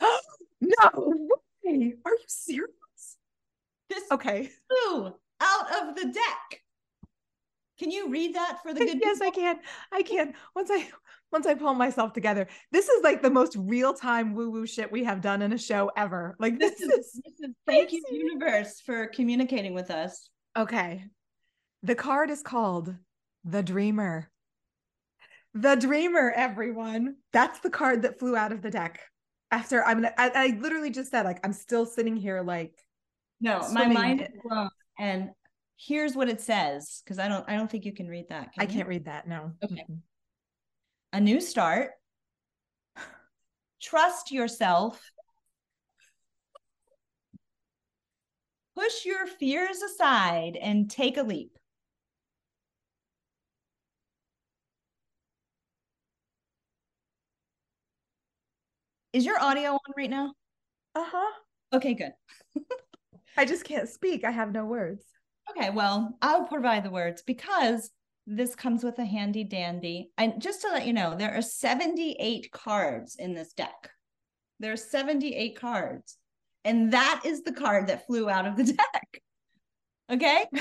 [0.60, 0.90] no
[1.64, 1.94] way.
[2.04, 2.70] Are you serious?
[3.88, 4.50] this Okay.
[4.68, 6.62] flew out of the deck.
[7.78, 9.58] Can you read that for the good yes, I can.
[9.90, 10.34] I can.
[10.54, 10.88] Once I
[11.32, 12.46] once I pull myself together.
[12.70, 16.36] This is like the most real-time woo-woo shit we have done in a show ever.
[16.38, 20.28] Like This this is, is this is thank you, universe, for communicating with us.
[20.56, 21.04] okay.
[21.82, 22.94] The card is called
[23.44, 24.30] The Dreamer.
[25.54, 27.16] The Dreamer, everyone.
[27.32, 29.00] That's the card that flew out of the deck.
[29.50, 32.72] After I'm I, I literally just said, like, I'm still sitting here like
[33.40, 34.70] No, my mind is blown.
[34.98, 35.30] And
[35.76, 38.50] here's what it says because I don't I don't think you can read that.
[38.58, 38.78] I can you?
[38.78, 39.26] can't read that.
[39.26, 39.52] No.
[39.64, 39.84] Okay.
[39.90, 39.98] Mm-mm.
[41.12, 41.90] A new start.
[43.80, 45.00] Trust yourself.
[48.74, 51.58] Push your fears aside and take a leap.
[59.12, 60.32] Is your audio on right now?
[60.94, 61.32] Uh-huh.
[61.74, 62.12] Okay, good.
[63.36, 64.24] I just can't speak.
[64.24, 65.04] I have no words.
[65.50, 67.90] Okay, well, I'll provide the words because
[68.26, 70.10] this comes with a handy dandy.
[70.16, 73.90] And just to let you know, there are 78 cards in this deck.
[74.60, 76.16] There are 78 cards.
[76.64, 79.22] And that is the card that flew out of the deck.
[80.10, 80.46] Okay.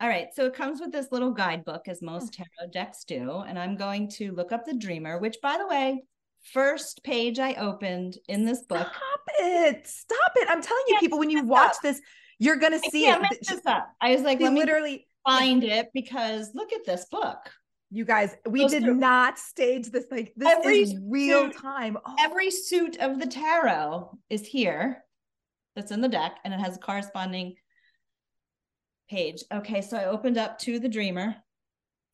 [0.00, 0.28] All right.
[0.32, 2.06] So it comes with this little guidebook, as hmm.
[2.06, 3.42] most tarot decks do.
[3.46, 6.04] And I'm going to look up the dreamer, which, by the way,
[6.52, 9.86] first page I opened in this book Stop it.
[9.86, 10.48] Stop it.
[10.48, 12.00] I'm telling you, people, when you watch this,
[12.38, 13.38] you're gonna see I it.
[13.46, 13.88] This up.
[14.00, 17.38] I was like, me literally find it because look at this book.
[17.90, 21.96] you guys, we Those did not stage this like this Every is real suit- time.
[22.04, 25.04] Oh, Every suit of the tarot is here.
[25.76, 27.54] That's in the deck, and it has a corresponding
[29.08, 29.42] page.
[29.52, 31.36] Okay, so I opened up to the dreamer.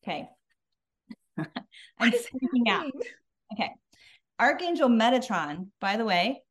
[0.03, 0.29] Okay.
[1.37, 2.91] I'm freaking out.
[3.53, 3.71] Okay.
[4.39, 6.43] Archangel Metatron, by the way,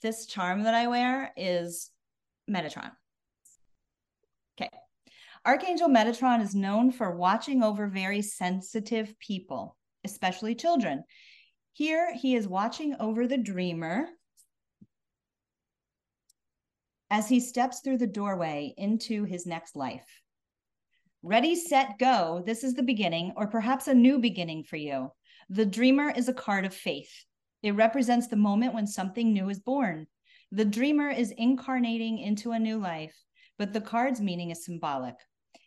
[0.00, 1.90] this charm that I wear is
[2.48, 2.92] Metatron.
[5.46, 11.02] Archangel Metatron is known for watching over very sensitive people, especially children.
[11.72, 14.06] Here he is watching over the dreamer
[17.10, 20.06] as he steps through the doorway into his next life.
[21.22, 22.42] Ready, set, go.
[22.46, 25.10] This is the beginning, or perhaps a new beginning for you.
[25.48, 27.24] The dreamer is a card of faith.
[27.62, 30.06] It represents the moment when something new is born.
[30.52, 33.14] The dreamer is incarnating into a new life,
[33.60, 35.16] but the card's meaning is symbolic.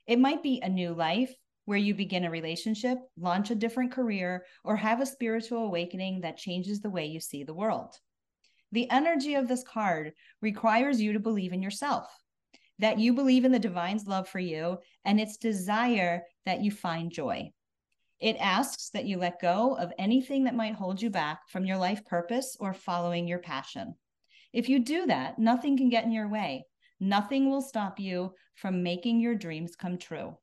[0.08, 1.32] It might be a new life
[1.66, 6.36] where you begin a relationship, launch a different career, or have a spiritual awakening that
[6.36, 7.94] changes the way you see the world.
[8.72, 12.08] The energy of this card requires you to believe in yourself,
[12.80, 17.12] that you believe in the divine's love for you and its desire that you find
[17.12, 17.52] joy.
[18.20, 21.78] It asks that you let go of anything that might hold you back from your
[21.78, 23.94] life purpose or following your passion.
[24.52, 26.66] If you do that, nothing can get in your way.
[27.00, 30.38] Nothing will stop you from making your dreams come true.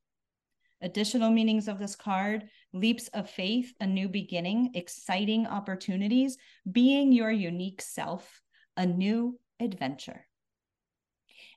[0.82, 6.38] Additional meanings of this card leaps of faith, a new beginning, exciting opportunities,
[6.70, 8.40] being your unique self,
[8.76, 10.26] a new adventure.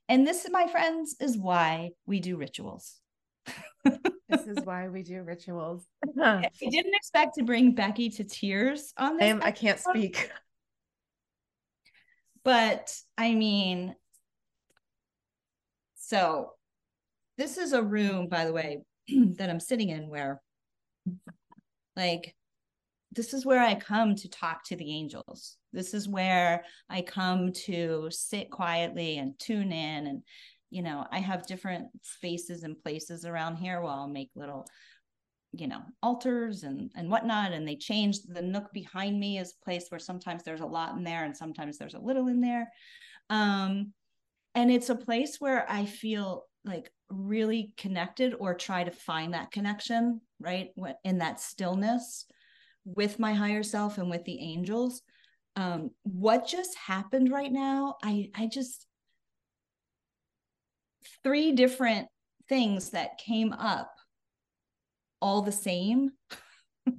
[0.09, 2.99] And this, my friends, is why we do rituals.
[3.85, 5.85] this is why we do rituals.
[6.21, 10.29] I didn't expect to bring Becki to tears on I this, am I can't speak.
[12.43, 13.95] but I mean,
[16.13, 16.51] so
[17.39, 20.41] this is a room, by the way, that I'm sitting in where,
[21.95, 22.35] like,
[23.11, 25.57] this is where I come to talk to the angels.
[25.71, 30.05] This is where I come to sit quietly and tune in.
[30.05, 30.21] And,
[30.69, 34.67] you know, I have different spaces and places around here where I'll make little,
[35.51, 37.53] you know, altars and and whatnot.
[37.53, 40.95] And they change the nook behind me is a place where sometimes there's a lot
[40.95, 42.71] in there and sometimes there's a little in there.
[43.31, 43.93] Um,
[44.55, 49.51] and it's a place where I feel like really connected or try to find that
[49.51, 50.69] connection, right?
[51.03, 52.25] In that stillness
[52.85, 55.01] with my higher self and with the angels.
[55.55, 57.95] Um, what just happened right now?
[58.03, 58.85] I I just
[61.23, 62.07] three different
[62.49, 63.93] things that came up
[65.21, 66.11] all the same.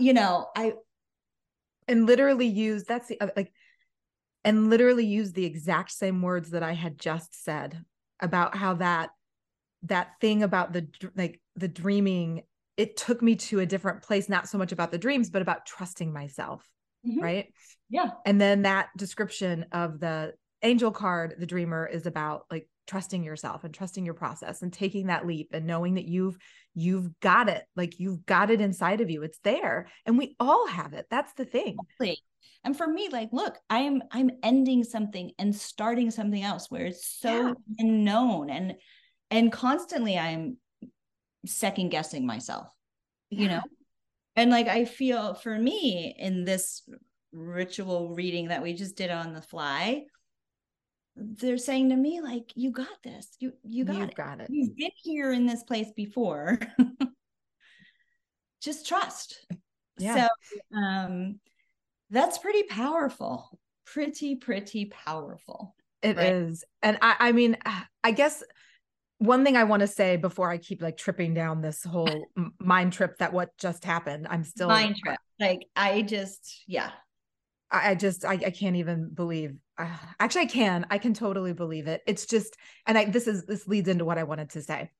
[0.00, 0.74] you know, I
[1.88, 3.52] and literally use that's the like
[4.46, 7.84] and literally used the exact same words that I had just said
[8.20, 9.10] about how that
[9.82, 12.42] that thing about the like the dreaming
[12.76, 15.66] it took me to a different place not so much about the dreams but about
[15.66, 16.66] trusting myself
[17.06, 17.22] Mhm.
[17.22, 17.52] right?
[17.90, 23.22] Yeah, and then that description of the angel card the dreamer is about like trusting
[23.22, 26.38] yourself and trusting your process and taking that leap and knowing that you've
[26.74, 27.64] you've got it.
[27.76, 29.22] Like you've got it inside of you.
[29.22, 29.88] It's there.
[30.04, 31.06] And we all have it.
[31.10, 31.76] That's the thing.
[31.98, 32.22] Exactly.
[32.64, 37.06] And for me, like, look, I'm I'm ending something and starting something else where it's
[37.06, 37.52] so Yeah.
[37.78, 38.74] unknown and
[39.30, 40.58] and constantly I'm
[41.46, 42.68] second guessing myself,
[43.30, 43.62] you know?
[44.36, 46.82] And like I feel for me in this
[47.32, 50.04] ritual reading that we just did on the fly,
[51.16, 53.28] they're saying to me, like, you got this.
[53.40, 54.14] You you got you've it.
[54.14, 56.58] got it You've been here in this place before.
[58.60, 59.46] just trust.
[59.98, 60.28] Yeah.
[60.72, 61.40] So um
[62.10, 63.58] that's pretty powerful.
[63.84, 65.74] Pretty, pretty powerful.
[66.02, 66.32] It Right.
[66.34, 67.56] is, And I I mean,
[68.04, 68.42] I guess
[69.18, 72.26] one thing I want to say before I keep like tripping down this whole
[72.60, 75.18] mind trip that what just happened, I'm still Mind trip.
[75.40, 76.90] Like I just, yeah.
[77.70, 79.88] I, I just I, I can't even believe uh,
[80.20, 80.86] actually I can.
[80.90, 82.02] I can totally believe it.
[82.06, 82.56] It's just
[82.86, 84.90] and I this is this leads into what I wanted to say.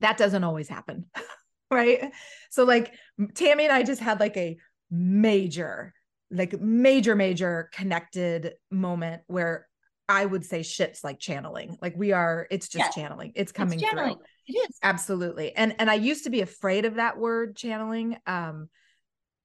[0.00, 1.06] That doesn't always happen.
[1.70, 2.12] right?
[2.50, 4.56] So like Tami and I just had like a
[4.90, 5.92] major
[6.30, 9.68] like major major connected moment where
[10.08, 11.78] I would say shit's like channeling.
[11.80, 12.94] Like we are it's just Yes.
[12.94, 13.32] channeling.
[13.34, 14.16] It's coming it's channeling.
[14.16, 14.76] through It is.
[14.82, 18.68] absolutely and and i used to be afraid of that word channeling um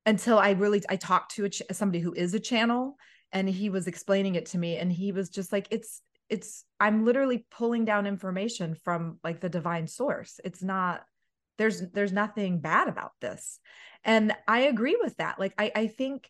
[0.06, 2.98] until i really i talked to a ch- somebody who is a channel
[3.32, 7.06] and he was explaining it to me and he was just like it's it's i'm
[7.06, 11.04] literally pulling down information from like the divine source it's not
[11.58, 13.60] there's there's nothing bad about this
[14.04, 16.30] and i agree with that like i i think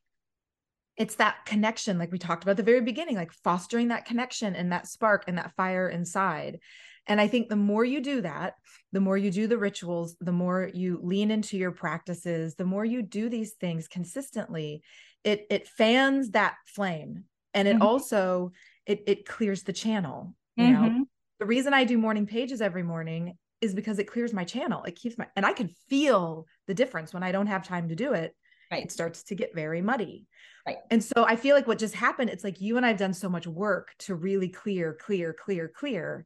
[0.99, 4.53] it's that connection like we talked about at the very beginning like fostering that connection
[4.53, 6.59] and that spark and that fire inside.
[7.07, 8.53] And i think the more you do that
[8.91, 12.85] the more you do the rituals the more you lean into your practices the more
[12.85, 14.83] you do these things consistently
[15.23, 17.23] it it fans that flame.
[17.55, 17.81] And it mm-hmm.
[17.81, 18.51] also
[18.85, 20.83] it it clears the channel you mm-hmm.
[20.83, 21.05] know
[21.39, 24.83] the reason i do morning pages every morning is because it clears my channel.
[24.83, 27.95] It keeps my and i can feel the difference when i don't have time to
[27.95, 28.35] do it
[28.71, 28.83] right.
[28.83, 30.27] it starts to get very muddy
[30.69, 30.77] Right.
[30.91, 33.29] And so I feel like what just happened, it's like you and I've done so
[33.29, 36.25] much work to really clear, clear, clear, clear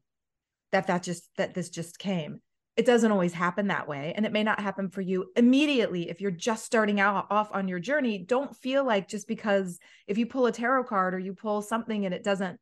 [0.72, 2.42] that that just, that this just came.
[2.76, 4.14] It doesn't always happen that way.
[4.16, 6.10] And it may not happen for you immediately.
[6.10, 10.18] If you're just starting out off on your journey, don't feel like just because if
[10.18, 12.60] you pull a tarot card or you pull something and it doesn't,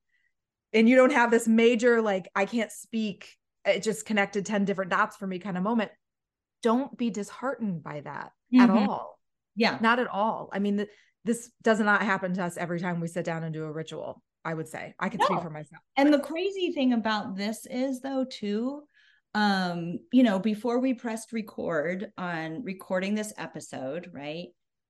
[0.74, 4.92] and you don't have this major, like, I can't speak, it just connected 10 different
[4.92, 5.92] dots for me kind of moment.
[6.62, 8.62] Don't be disheartened by that mm-hmm.
[8.62, 9.21] at all.
[9.56, 9.78] Yeah.
[9.82, 10.50] Not at all.
[10.54, 10.88] I mean, the,
[11.24, 14.22] this does not happen to us every time we sit down and do a ritual
[14.46, 15.26] i would say i can no.
[15.26, 18.82] speak for myself and the crazy thing about this is though too
[19.34, 24.48] um you know before we pressed record on recording this episode right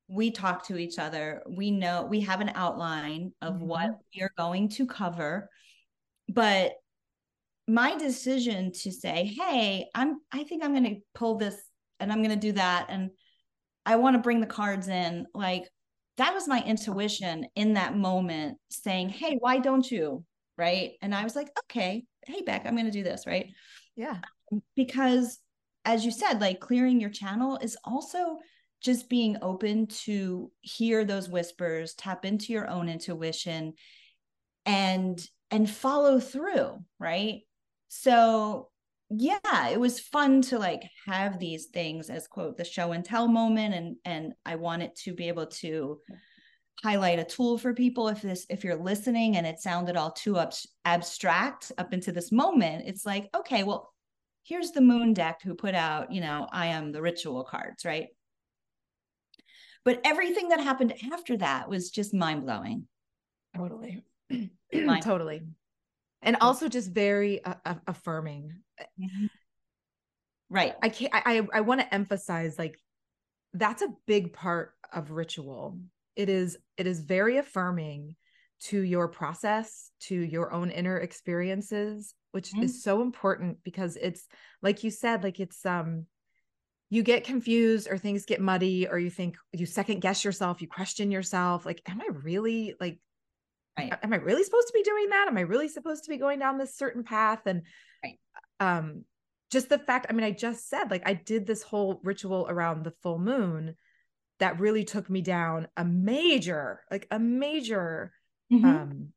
[0.08, 3.68] we talk to each other we know we have an outline of mm-hmm.
[3.68, 5.50] what we are going to cover
[6.28, 6.74] but
[7.68, 11.56] my decision to say hey i'm i think i'm going to pull this
[12.00, 13.12] and i'm going to do that and
[13.86, 15.68] i want to bring the cards in like
[16.18, 20.24] that was my intuition in that moment saying, Hey, why don't you?
[20.58, 20.92] Right.
[21.02, 23.26] And I was like, Okay, hey, Beck, I'm going to do this.
[23.26, 23.48] Right.
[23.96, 24.18] Yeah.
[24.52, 25.40] Um, because
[25.86, 28.38] as you said, like clearing your channel is also
[28.82, 33.74] just being open to hear those whispers, tap into your own intuition
[34.66, 35.20] and
[35.50, 37.42] and follow through, right?
[37.88, 38.70] So
[39.14, 43.28] yeah it was fun to like have these things as quote the show and tell
[43.28, 46.00] moment and and i wanted to be able to
[46.82, 50.40] highlight a tool for people if this if you're listening and it sounded all too
[50.40, 50.54] ab-
[50.86, 53.94] abstract up into this moment it's like okay well
[54.44, 58.08] here's the moon deck who put out you know i am the ritual cards right?
[59.84, 62.86] But everything that happened after that was just mind-blowing.
[63.56, 64.04] Totally.
[64.74, 65.42] Mind- totally
[66.22, 68.54] and also just very uh, affirming
[69.00, 69.26] mm-hmm.
[70.50, 72.78] right i can't i i want to emphasize like
[73.54, 75.78] that's a big part of ritual
[76.16, 78.16] it is it is very affirming
[78.60, 82.64] to your process to your own inner experiences which mm-hmm.
[82.64, 84.28] is so important because it's
[84.62, 86.06] like you said like it's um
[86.90, 90.68] you get confused or things get muddy or you think you second guess yourself you
[90.68, 93.00] question yourself like am i really like
[93.78, 93.94] right.
[94.04, 96.40] am i really supposed to be doing that am i really supposed to be going
[96.40, 97.64] down this certain path and
[98.04, 98.20] right.
[98.60, 99.04] um
[99.52, 102.84] just the fact i mean i just said like i did this whole ritual around
[102.84, 103.76] the full moon
[104.40, 108.12] that really took me down a major like a major
[108.52, 108.66] mm-hmm.
[108.66, 109.08] um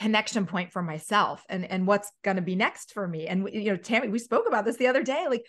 [0.00, 3.70] connection point for myself and and what's going to be next for me and you
[3.70, 5.46] know tami we spoke about this the other day like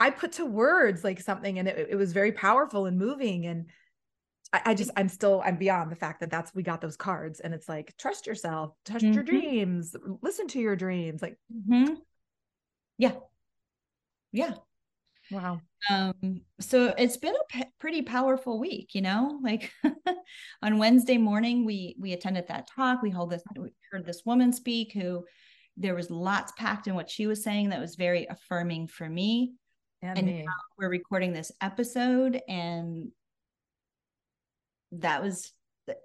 [0.00, 3.70] i put to words like something and it, it was very powerful and moving and
[4.52, 7.40] I, I, just I'm still I'm beyond the fact that that's we got those cards
[7.40, 9.14] and it's like trust yourself, trust mm-hmm.
[9.14, 11.22] your dreams, listen to your dreams.
[11.22, 11.94] Like mm-hmm.
[12.98, 13.12] yeah.
[14.32, 14.54] Yeah.
[15.30, 15.60] Wow.
[15.88, 19.38] Um so it's been a p- pretty powerful week, you know?
[19.42, 19.72] Like
[20.62, 24.52] on Wednesday morning we we attended that talk, we hold this we heard this woman
[24.52, 25.24] speak who
[25.76, 29.52] there was lots packed in what she was saying that was very affirming for me.
[30.02, 30.46] And, and me.
[30.78, 33.10] we're recording this episode and
[34.92, 35.52] that was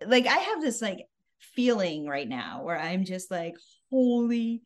[0.06, 1.06] like I have this like
[1.40, 3.56] feeling right now where I'm just like,
[3.92, 4.64] holy,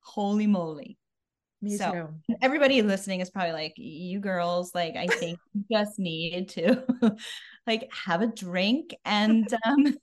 [0.00, 0.98] holy moly.
[1.62, 2.36] Me so too.
[2.42, 6.84] everybody listening is probably like, you girls, like I think you just need to
[7.66, 9.96] like have a drink and um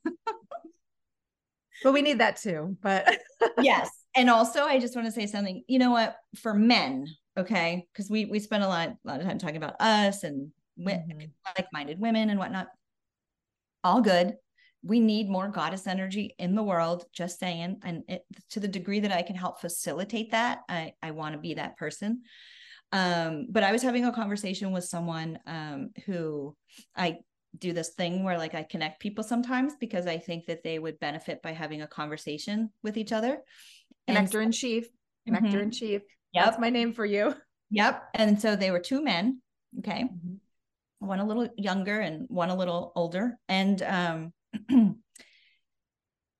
[1.83, 2.77] but we need that too.
[2.81, 3.17] But
[3.61, 3.89] yes.
[4.15, 8.09] And also I just want to say something, you know what, for men, okay, because
[8.09, 11.21] we we spend a lot, a lot of time talking about us and mm-hmm.
[11.57, 12.67] like-minded women and whatnot
[13.83, 14.35] all good.
[14.83, 17.77] We need more goddess energy in the world, just saying.
[17.83, 21.39] And it, to the degree that I can help facilitate that, I, I want to
[21.39, 22.23] be that person.
[22.91, 26.55] Um, but I was having a conversation with someone um, who
[26.95, 27.19] I
[27.57, 30.99] do this thing where like I connect people sometimes because I think that they would
[30.99, 33.39] benefit by having a conversation with each other.
[34.09, 34.87] Connector so, in chief.
[35.29, 35.57] Connector mm-hmm.
[35.59, 36.01] in chief.
[36.33, 36.45] Yep.
[36.45, 37.35] That's my name for you.
[37.69, 38.03] Yep.
[38.15, 39.41] And so they were two men.
[39.79, 40.03] Okay.
[40.03, 40.35] Mm-hmm
[41.01, 44.33] one a little younger and one a little older and um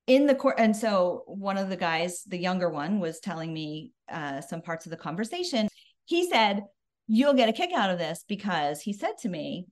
[0.08, 3.92] in the court and so one of the guys the younger one was telling me
[4.12, 5.68] uh some parts of the conversation
[6.06, 6.64] he said
[7.08, 9.66] you'll get a kick out of this because he said to me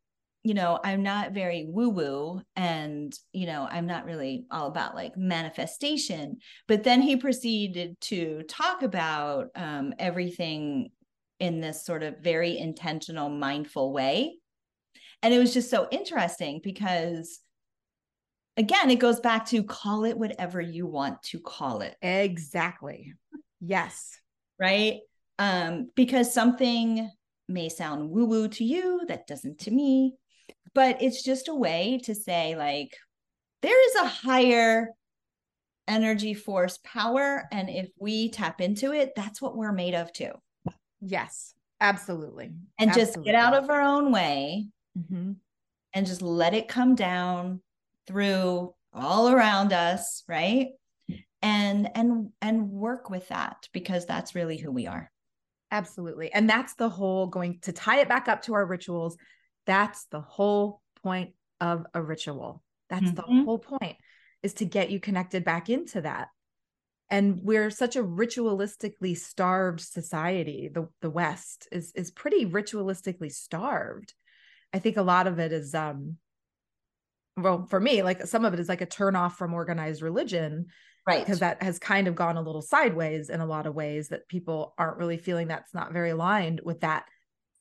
[0.44, 4.96] you know, I'm not very woo woo and, you know, I'm not really all about
[4.96, 6.38] like manifestation.
[6.68, 10.92] But then he proceeded to talk about um, everything
[11.40, 14.38] in this sort of very intentional, mindful way.
[15.22, 17.40] And it was just so interesting because,
[18.58, 21.96] again, it goes back to call it whatever you want to call it.
[22.02, 23.14] Exactly.
[23.60, 24.20] Yes.
[24.58, 25.00] Right.
[25.38, 27.10] Um, because something
[27.50, 30.16] may sound woo woo to you that doesn't to me
[30.74, 32.96] but it's just a way to say like
[33.62, 34.90] there is a higher
[35.88, 40.32] energy force power and if we tap into it that's what we're made of too
[41.02, 43.14] yes absolutely and absolutely.
[43.14, 44.68] just get out of our own way
[45.00, 45.32] mm-hmm.
[45.93, 47.62] and just let it come down
[48.08, 50.70] through all around us right
[51.41, 55.12] and and and work with that because that's really who we are
[55.72, 59.16] absolutely and that's the whole going to tie it back up to our rituals
[59.70, 62.64] that's the whole point of a ritual.
[62.89, 63.16] That's mm-hmm.
[63.16, 63.97] the whole point
[64.41, 66.30] is to get you connected back into that.
[67.12, 70.70] And we're such a ritualistically starved society.
[70.74, 74.14] The the West is is pretty ritualistically starved.
[74.74, 76.18] I think a lot of it is um
[77.38, 80.68] well for me like some of it is like a turn off from organized religion
[81.08, 84.10] right because that has kind of gone a little sideways in a lot of ways
[84.10, 87.06] that people aren't really feeling that's not very aligned with that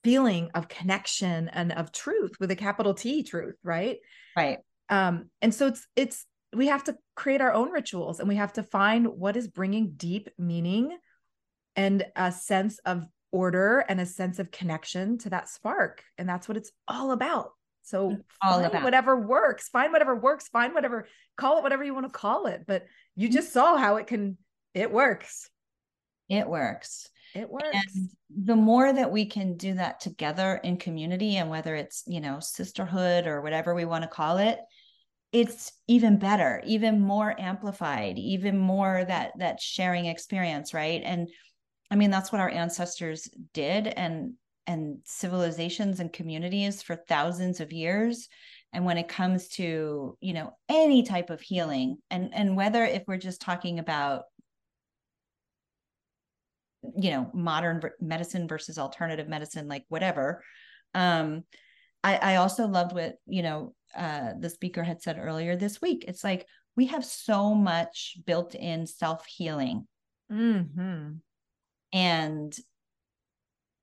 [0.05, 3.99] feeling of connection and of truth with a capital T truth, right?
[4.37, 4.59] Right.
[4.89, 8.55] Um, and so it's it's we have to create our own rituals and we have
[8.55, 10.97] to find what is bringing deep meaning
[11.77, 16.03] and a sense of order and a sense of connection to that spark.
[16.16, 17.51] And that's what it's all about.
[17.83, 21.07] So all about whatever works, find whatever works, find whatever,
[21.39, 22.64] call it whatever you want to call it.
[22.66, 23.35] But you mm-hmm.
[23.35, 24.37] just saw how it can,
[24.74, 25.49] it works.
[26.29, 27.09] It works.
[27.35, 27.68] It works.
[27.72, 28.11] And
[28.45, 32.41] the more that we can do that together in community, and whether it's, you know,
[32.41, 34.59] sisterhood or whatever we want to call it,
[35.33, 41.03] it's even better, even more amplified, even more that that sharing experience, right?
[41.05, 41.29] And
[41.91, 44.34] I mean, that's what our ancestors did and
[44.66, 48.28] and civilizations and communities for thousands of years.
[48.74, 53.05] And when it comes to you know any type of healing and and whether if
[53.07, 54.24] we're just talking about
[56.97, 60.43] you know modern medicine versus alternative medicine like whatever
[60.95, 61.43] um
[62.05, 66.05] i i also loved what you know uh the speaker had said earlier this week.
[66.07, 69.89] It's like we have so much built in self healing
[70.30, 71.14] mm-hmm.
[71.93, 72.55] And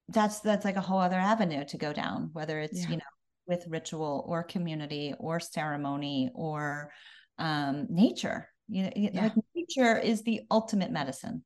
[0.10, 2.90] that's that's like a whole other avenue to go down whether it's yeah.
[2.90, 3.04] you know
[3.48, 6.92] with ritual or community or ceremony or
[7.40, 9.22] um nature you know yeah.
[9.24, 11.44] like nature is the ultimate medicine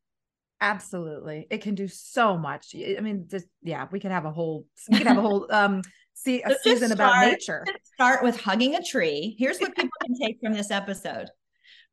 [0.62, 1.47] Absolutely.
[1.49, 2.76] It can do so much.
[2.76, 5.82] I mean, just yeah, we could have a whole we could have a whole um
[6.14, 7.66] see a season start, about nature.
[7.93, 9.36] Start with hugging a tree.
[9.39, 11.30] Here's what people can take from this episode.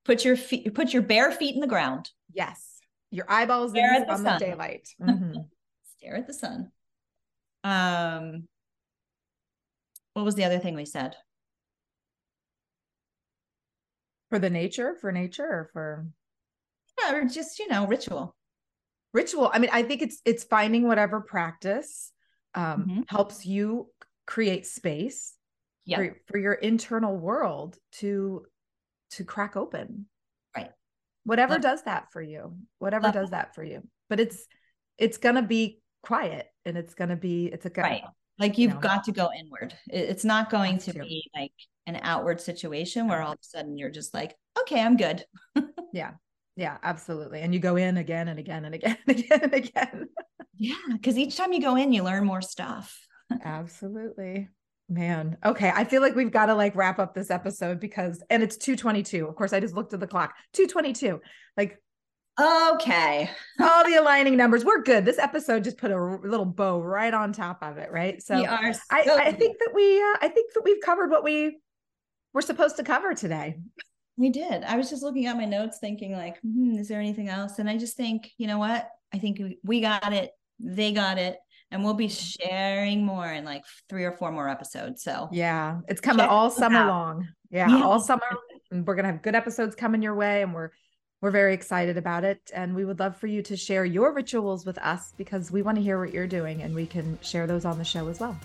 [0.04, 2.10] Put your feet put your bare feet in the ground.
[2.32, 2.65] Yes.
[3.10, 4.38] Your eyeballs Stare in, the on sun.
[4.38, 4.88] the daylight.
[5.00, 5.40] Mm-hmm.
[5.98, 6.70] Stare at the sun.
[7.64, 8.48] Um
[10.12, 11.14] what was the other thing we said?
[14.30, 16.06] For the nature, for nature or for
[17.00, 18.34] yeah, or just, you know, ritual
[19.16, 22.12] ritual i mean i think it's it's finding whatever practice
[22.54, 23.00] um, mm-hmm.
[23.08, 23.88] helps you
[24.26, 25.34] create space
[25.84, 25.98] yep.
[25.98, 28.44] for, for your internal world to
[29.10, 30.06] to crack open
[31.26, 31.62] whatever yep.
[31.62, 34.46] does that for you whatever does that for you but it's
[34.98, 38.02] it's gonna be quiet and it's gonna be it's a right
[38.38, 41.52] like you've you know, got to go inward it's not going to, to be like
[41.86, 45.24] an outward situation where all of a sudden you're just like okay i'm good
[45.92, 46.12] yeah
[46.56, 47.40] yeah, absolutely.
[47.40, 50.08] And you go in again and again and again and again and again.
[50.56, 52.98] yeah, because each time you go in, you learn more stuff.
[53.44, 54.48] absolutely.
[54.88, 55.36] Man.
[55.44, 55.72] Okay.
[55.74, 59.26] I feel like we've got to like wrap up this episode because and it's 222.
[59.26, 60.34] Of course, I just looked at the clock.
[60.52, 61.20] 222.
[61.56, 61.80] Like
[62.40, 63.30] okay.
[63.60, 64.64] all the aligning numbers.
[64.64, 65.04] We're good.
[65.04, 68.22] This episode just put a little bow right on top of it, right?
[68.22, 71.58] So, I, I think that we uh, I think that we've covered what we
[72.32, 73.58] were supposed to cover today.
[74.16, 74.62] We did.
[74.64, 77.58] I was just looking at my notes thinking like, hmm, is there anything else?
[77.58, 78.88] And I just think, you know what?
[79.12, 80.30] I think we, we got it.
[80.58, 81.38] They got it.
[81.70, 82.48] And we'll be mm-hmm.
[82.48, 85.02] sharing more in like three or four more episodes.
[85.02, 86.88] So yeah, it's coming all summer out.
[86.88, 87.28] long.
[87.50, 88.22] Yeah, yeah, all summer.
[88.70, 90.70] And we're gonna have good episodes coming your way, and we're
[91.20, 92.50] we're very excited about it.
[92.54, 95.76] And we would love for you to share your rituals with us because we want
[95.76, 98.38] to hear what you're doing, and we can share those on the show as well.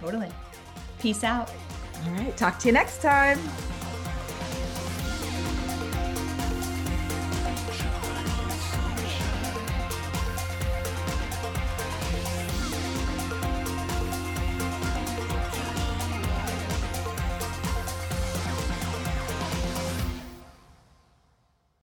[0.00, 0.28] Totally.
[0.98, 1.50] Peace out.
[2.06, 2.36] All right.
[2.36, 3.38] Talk to you next time.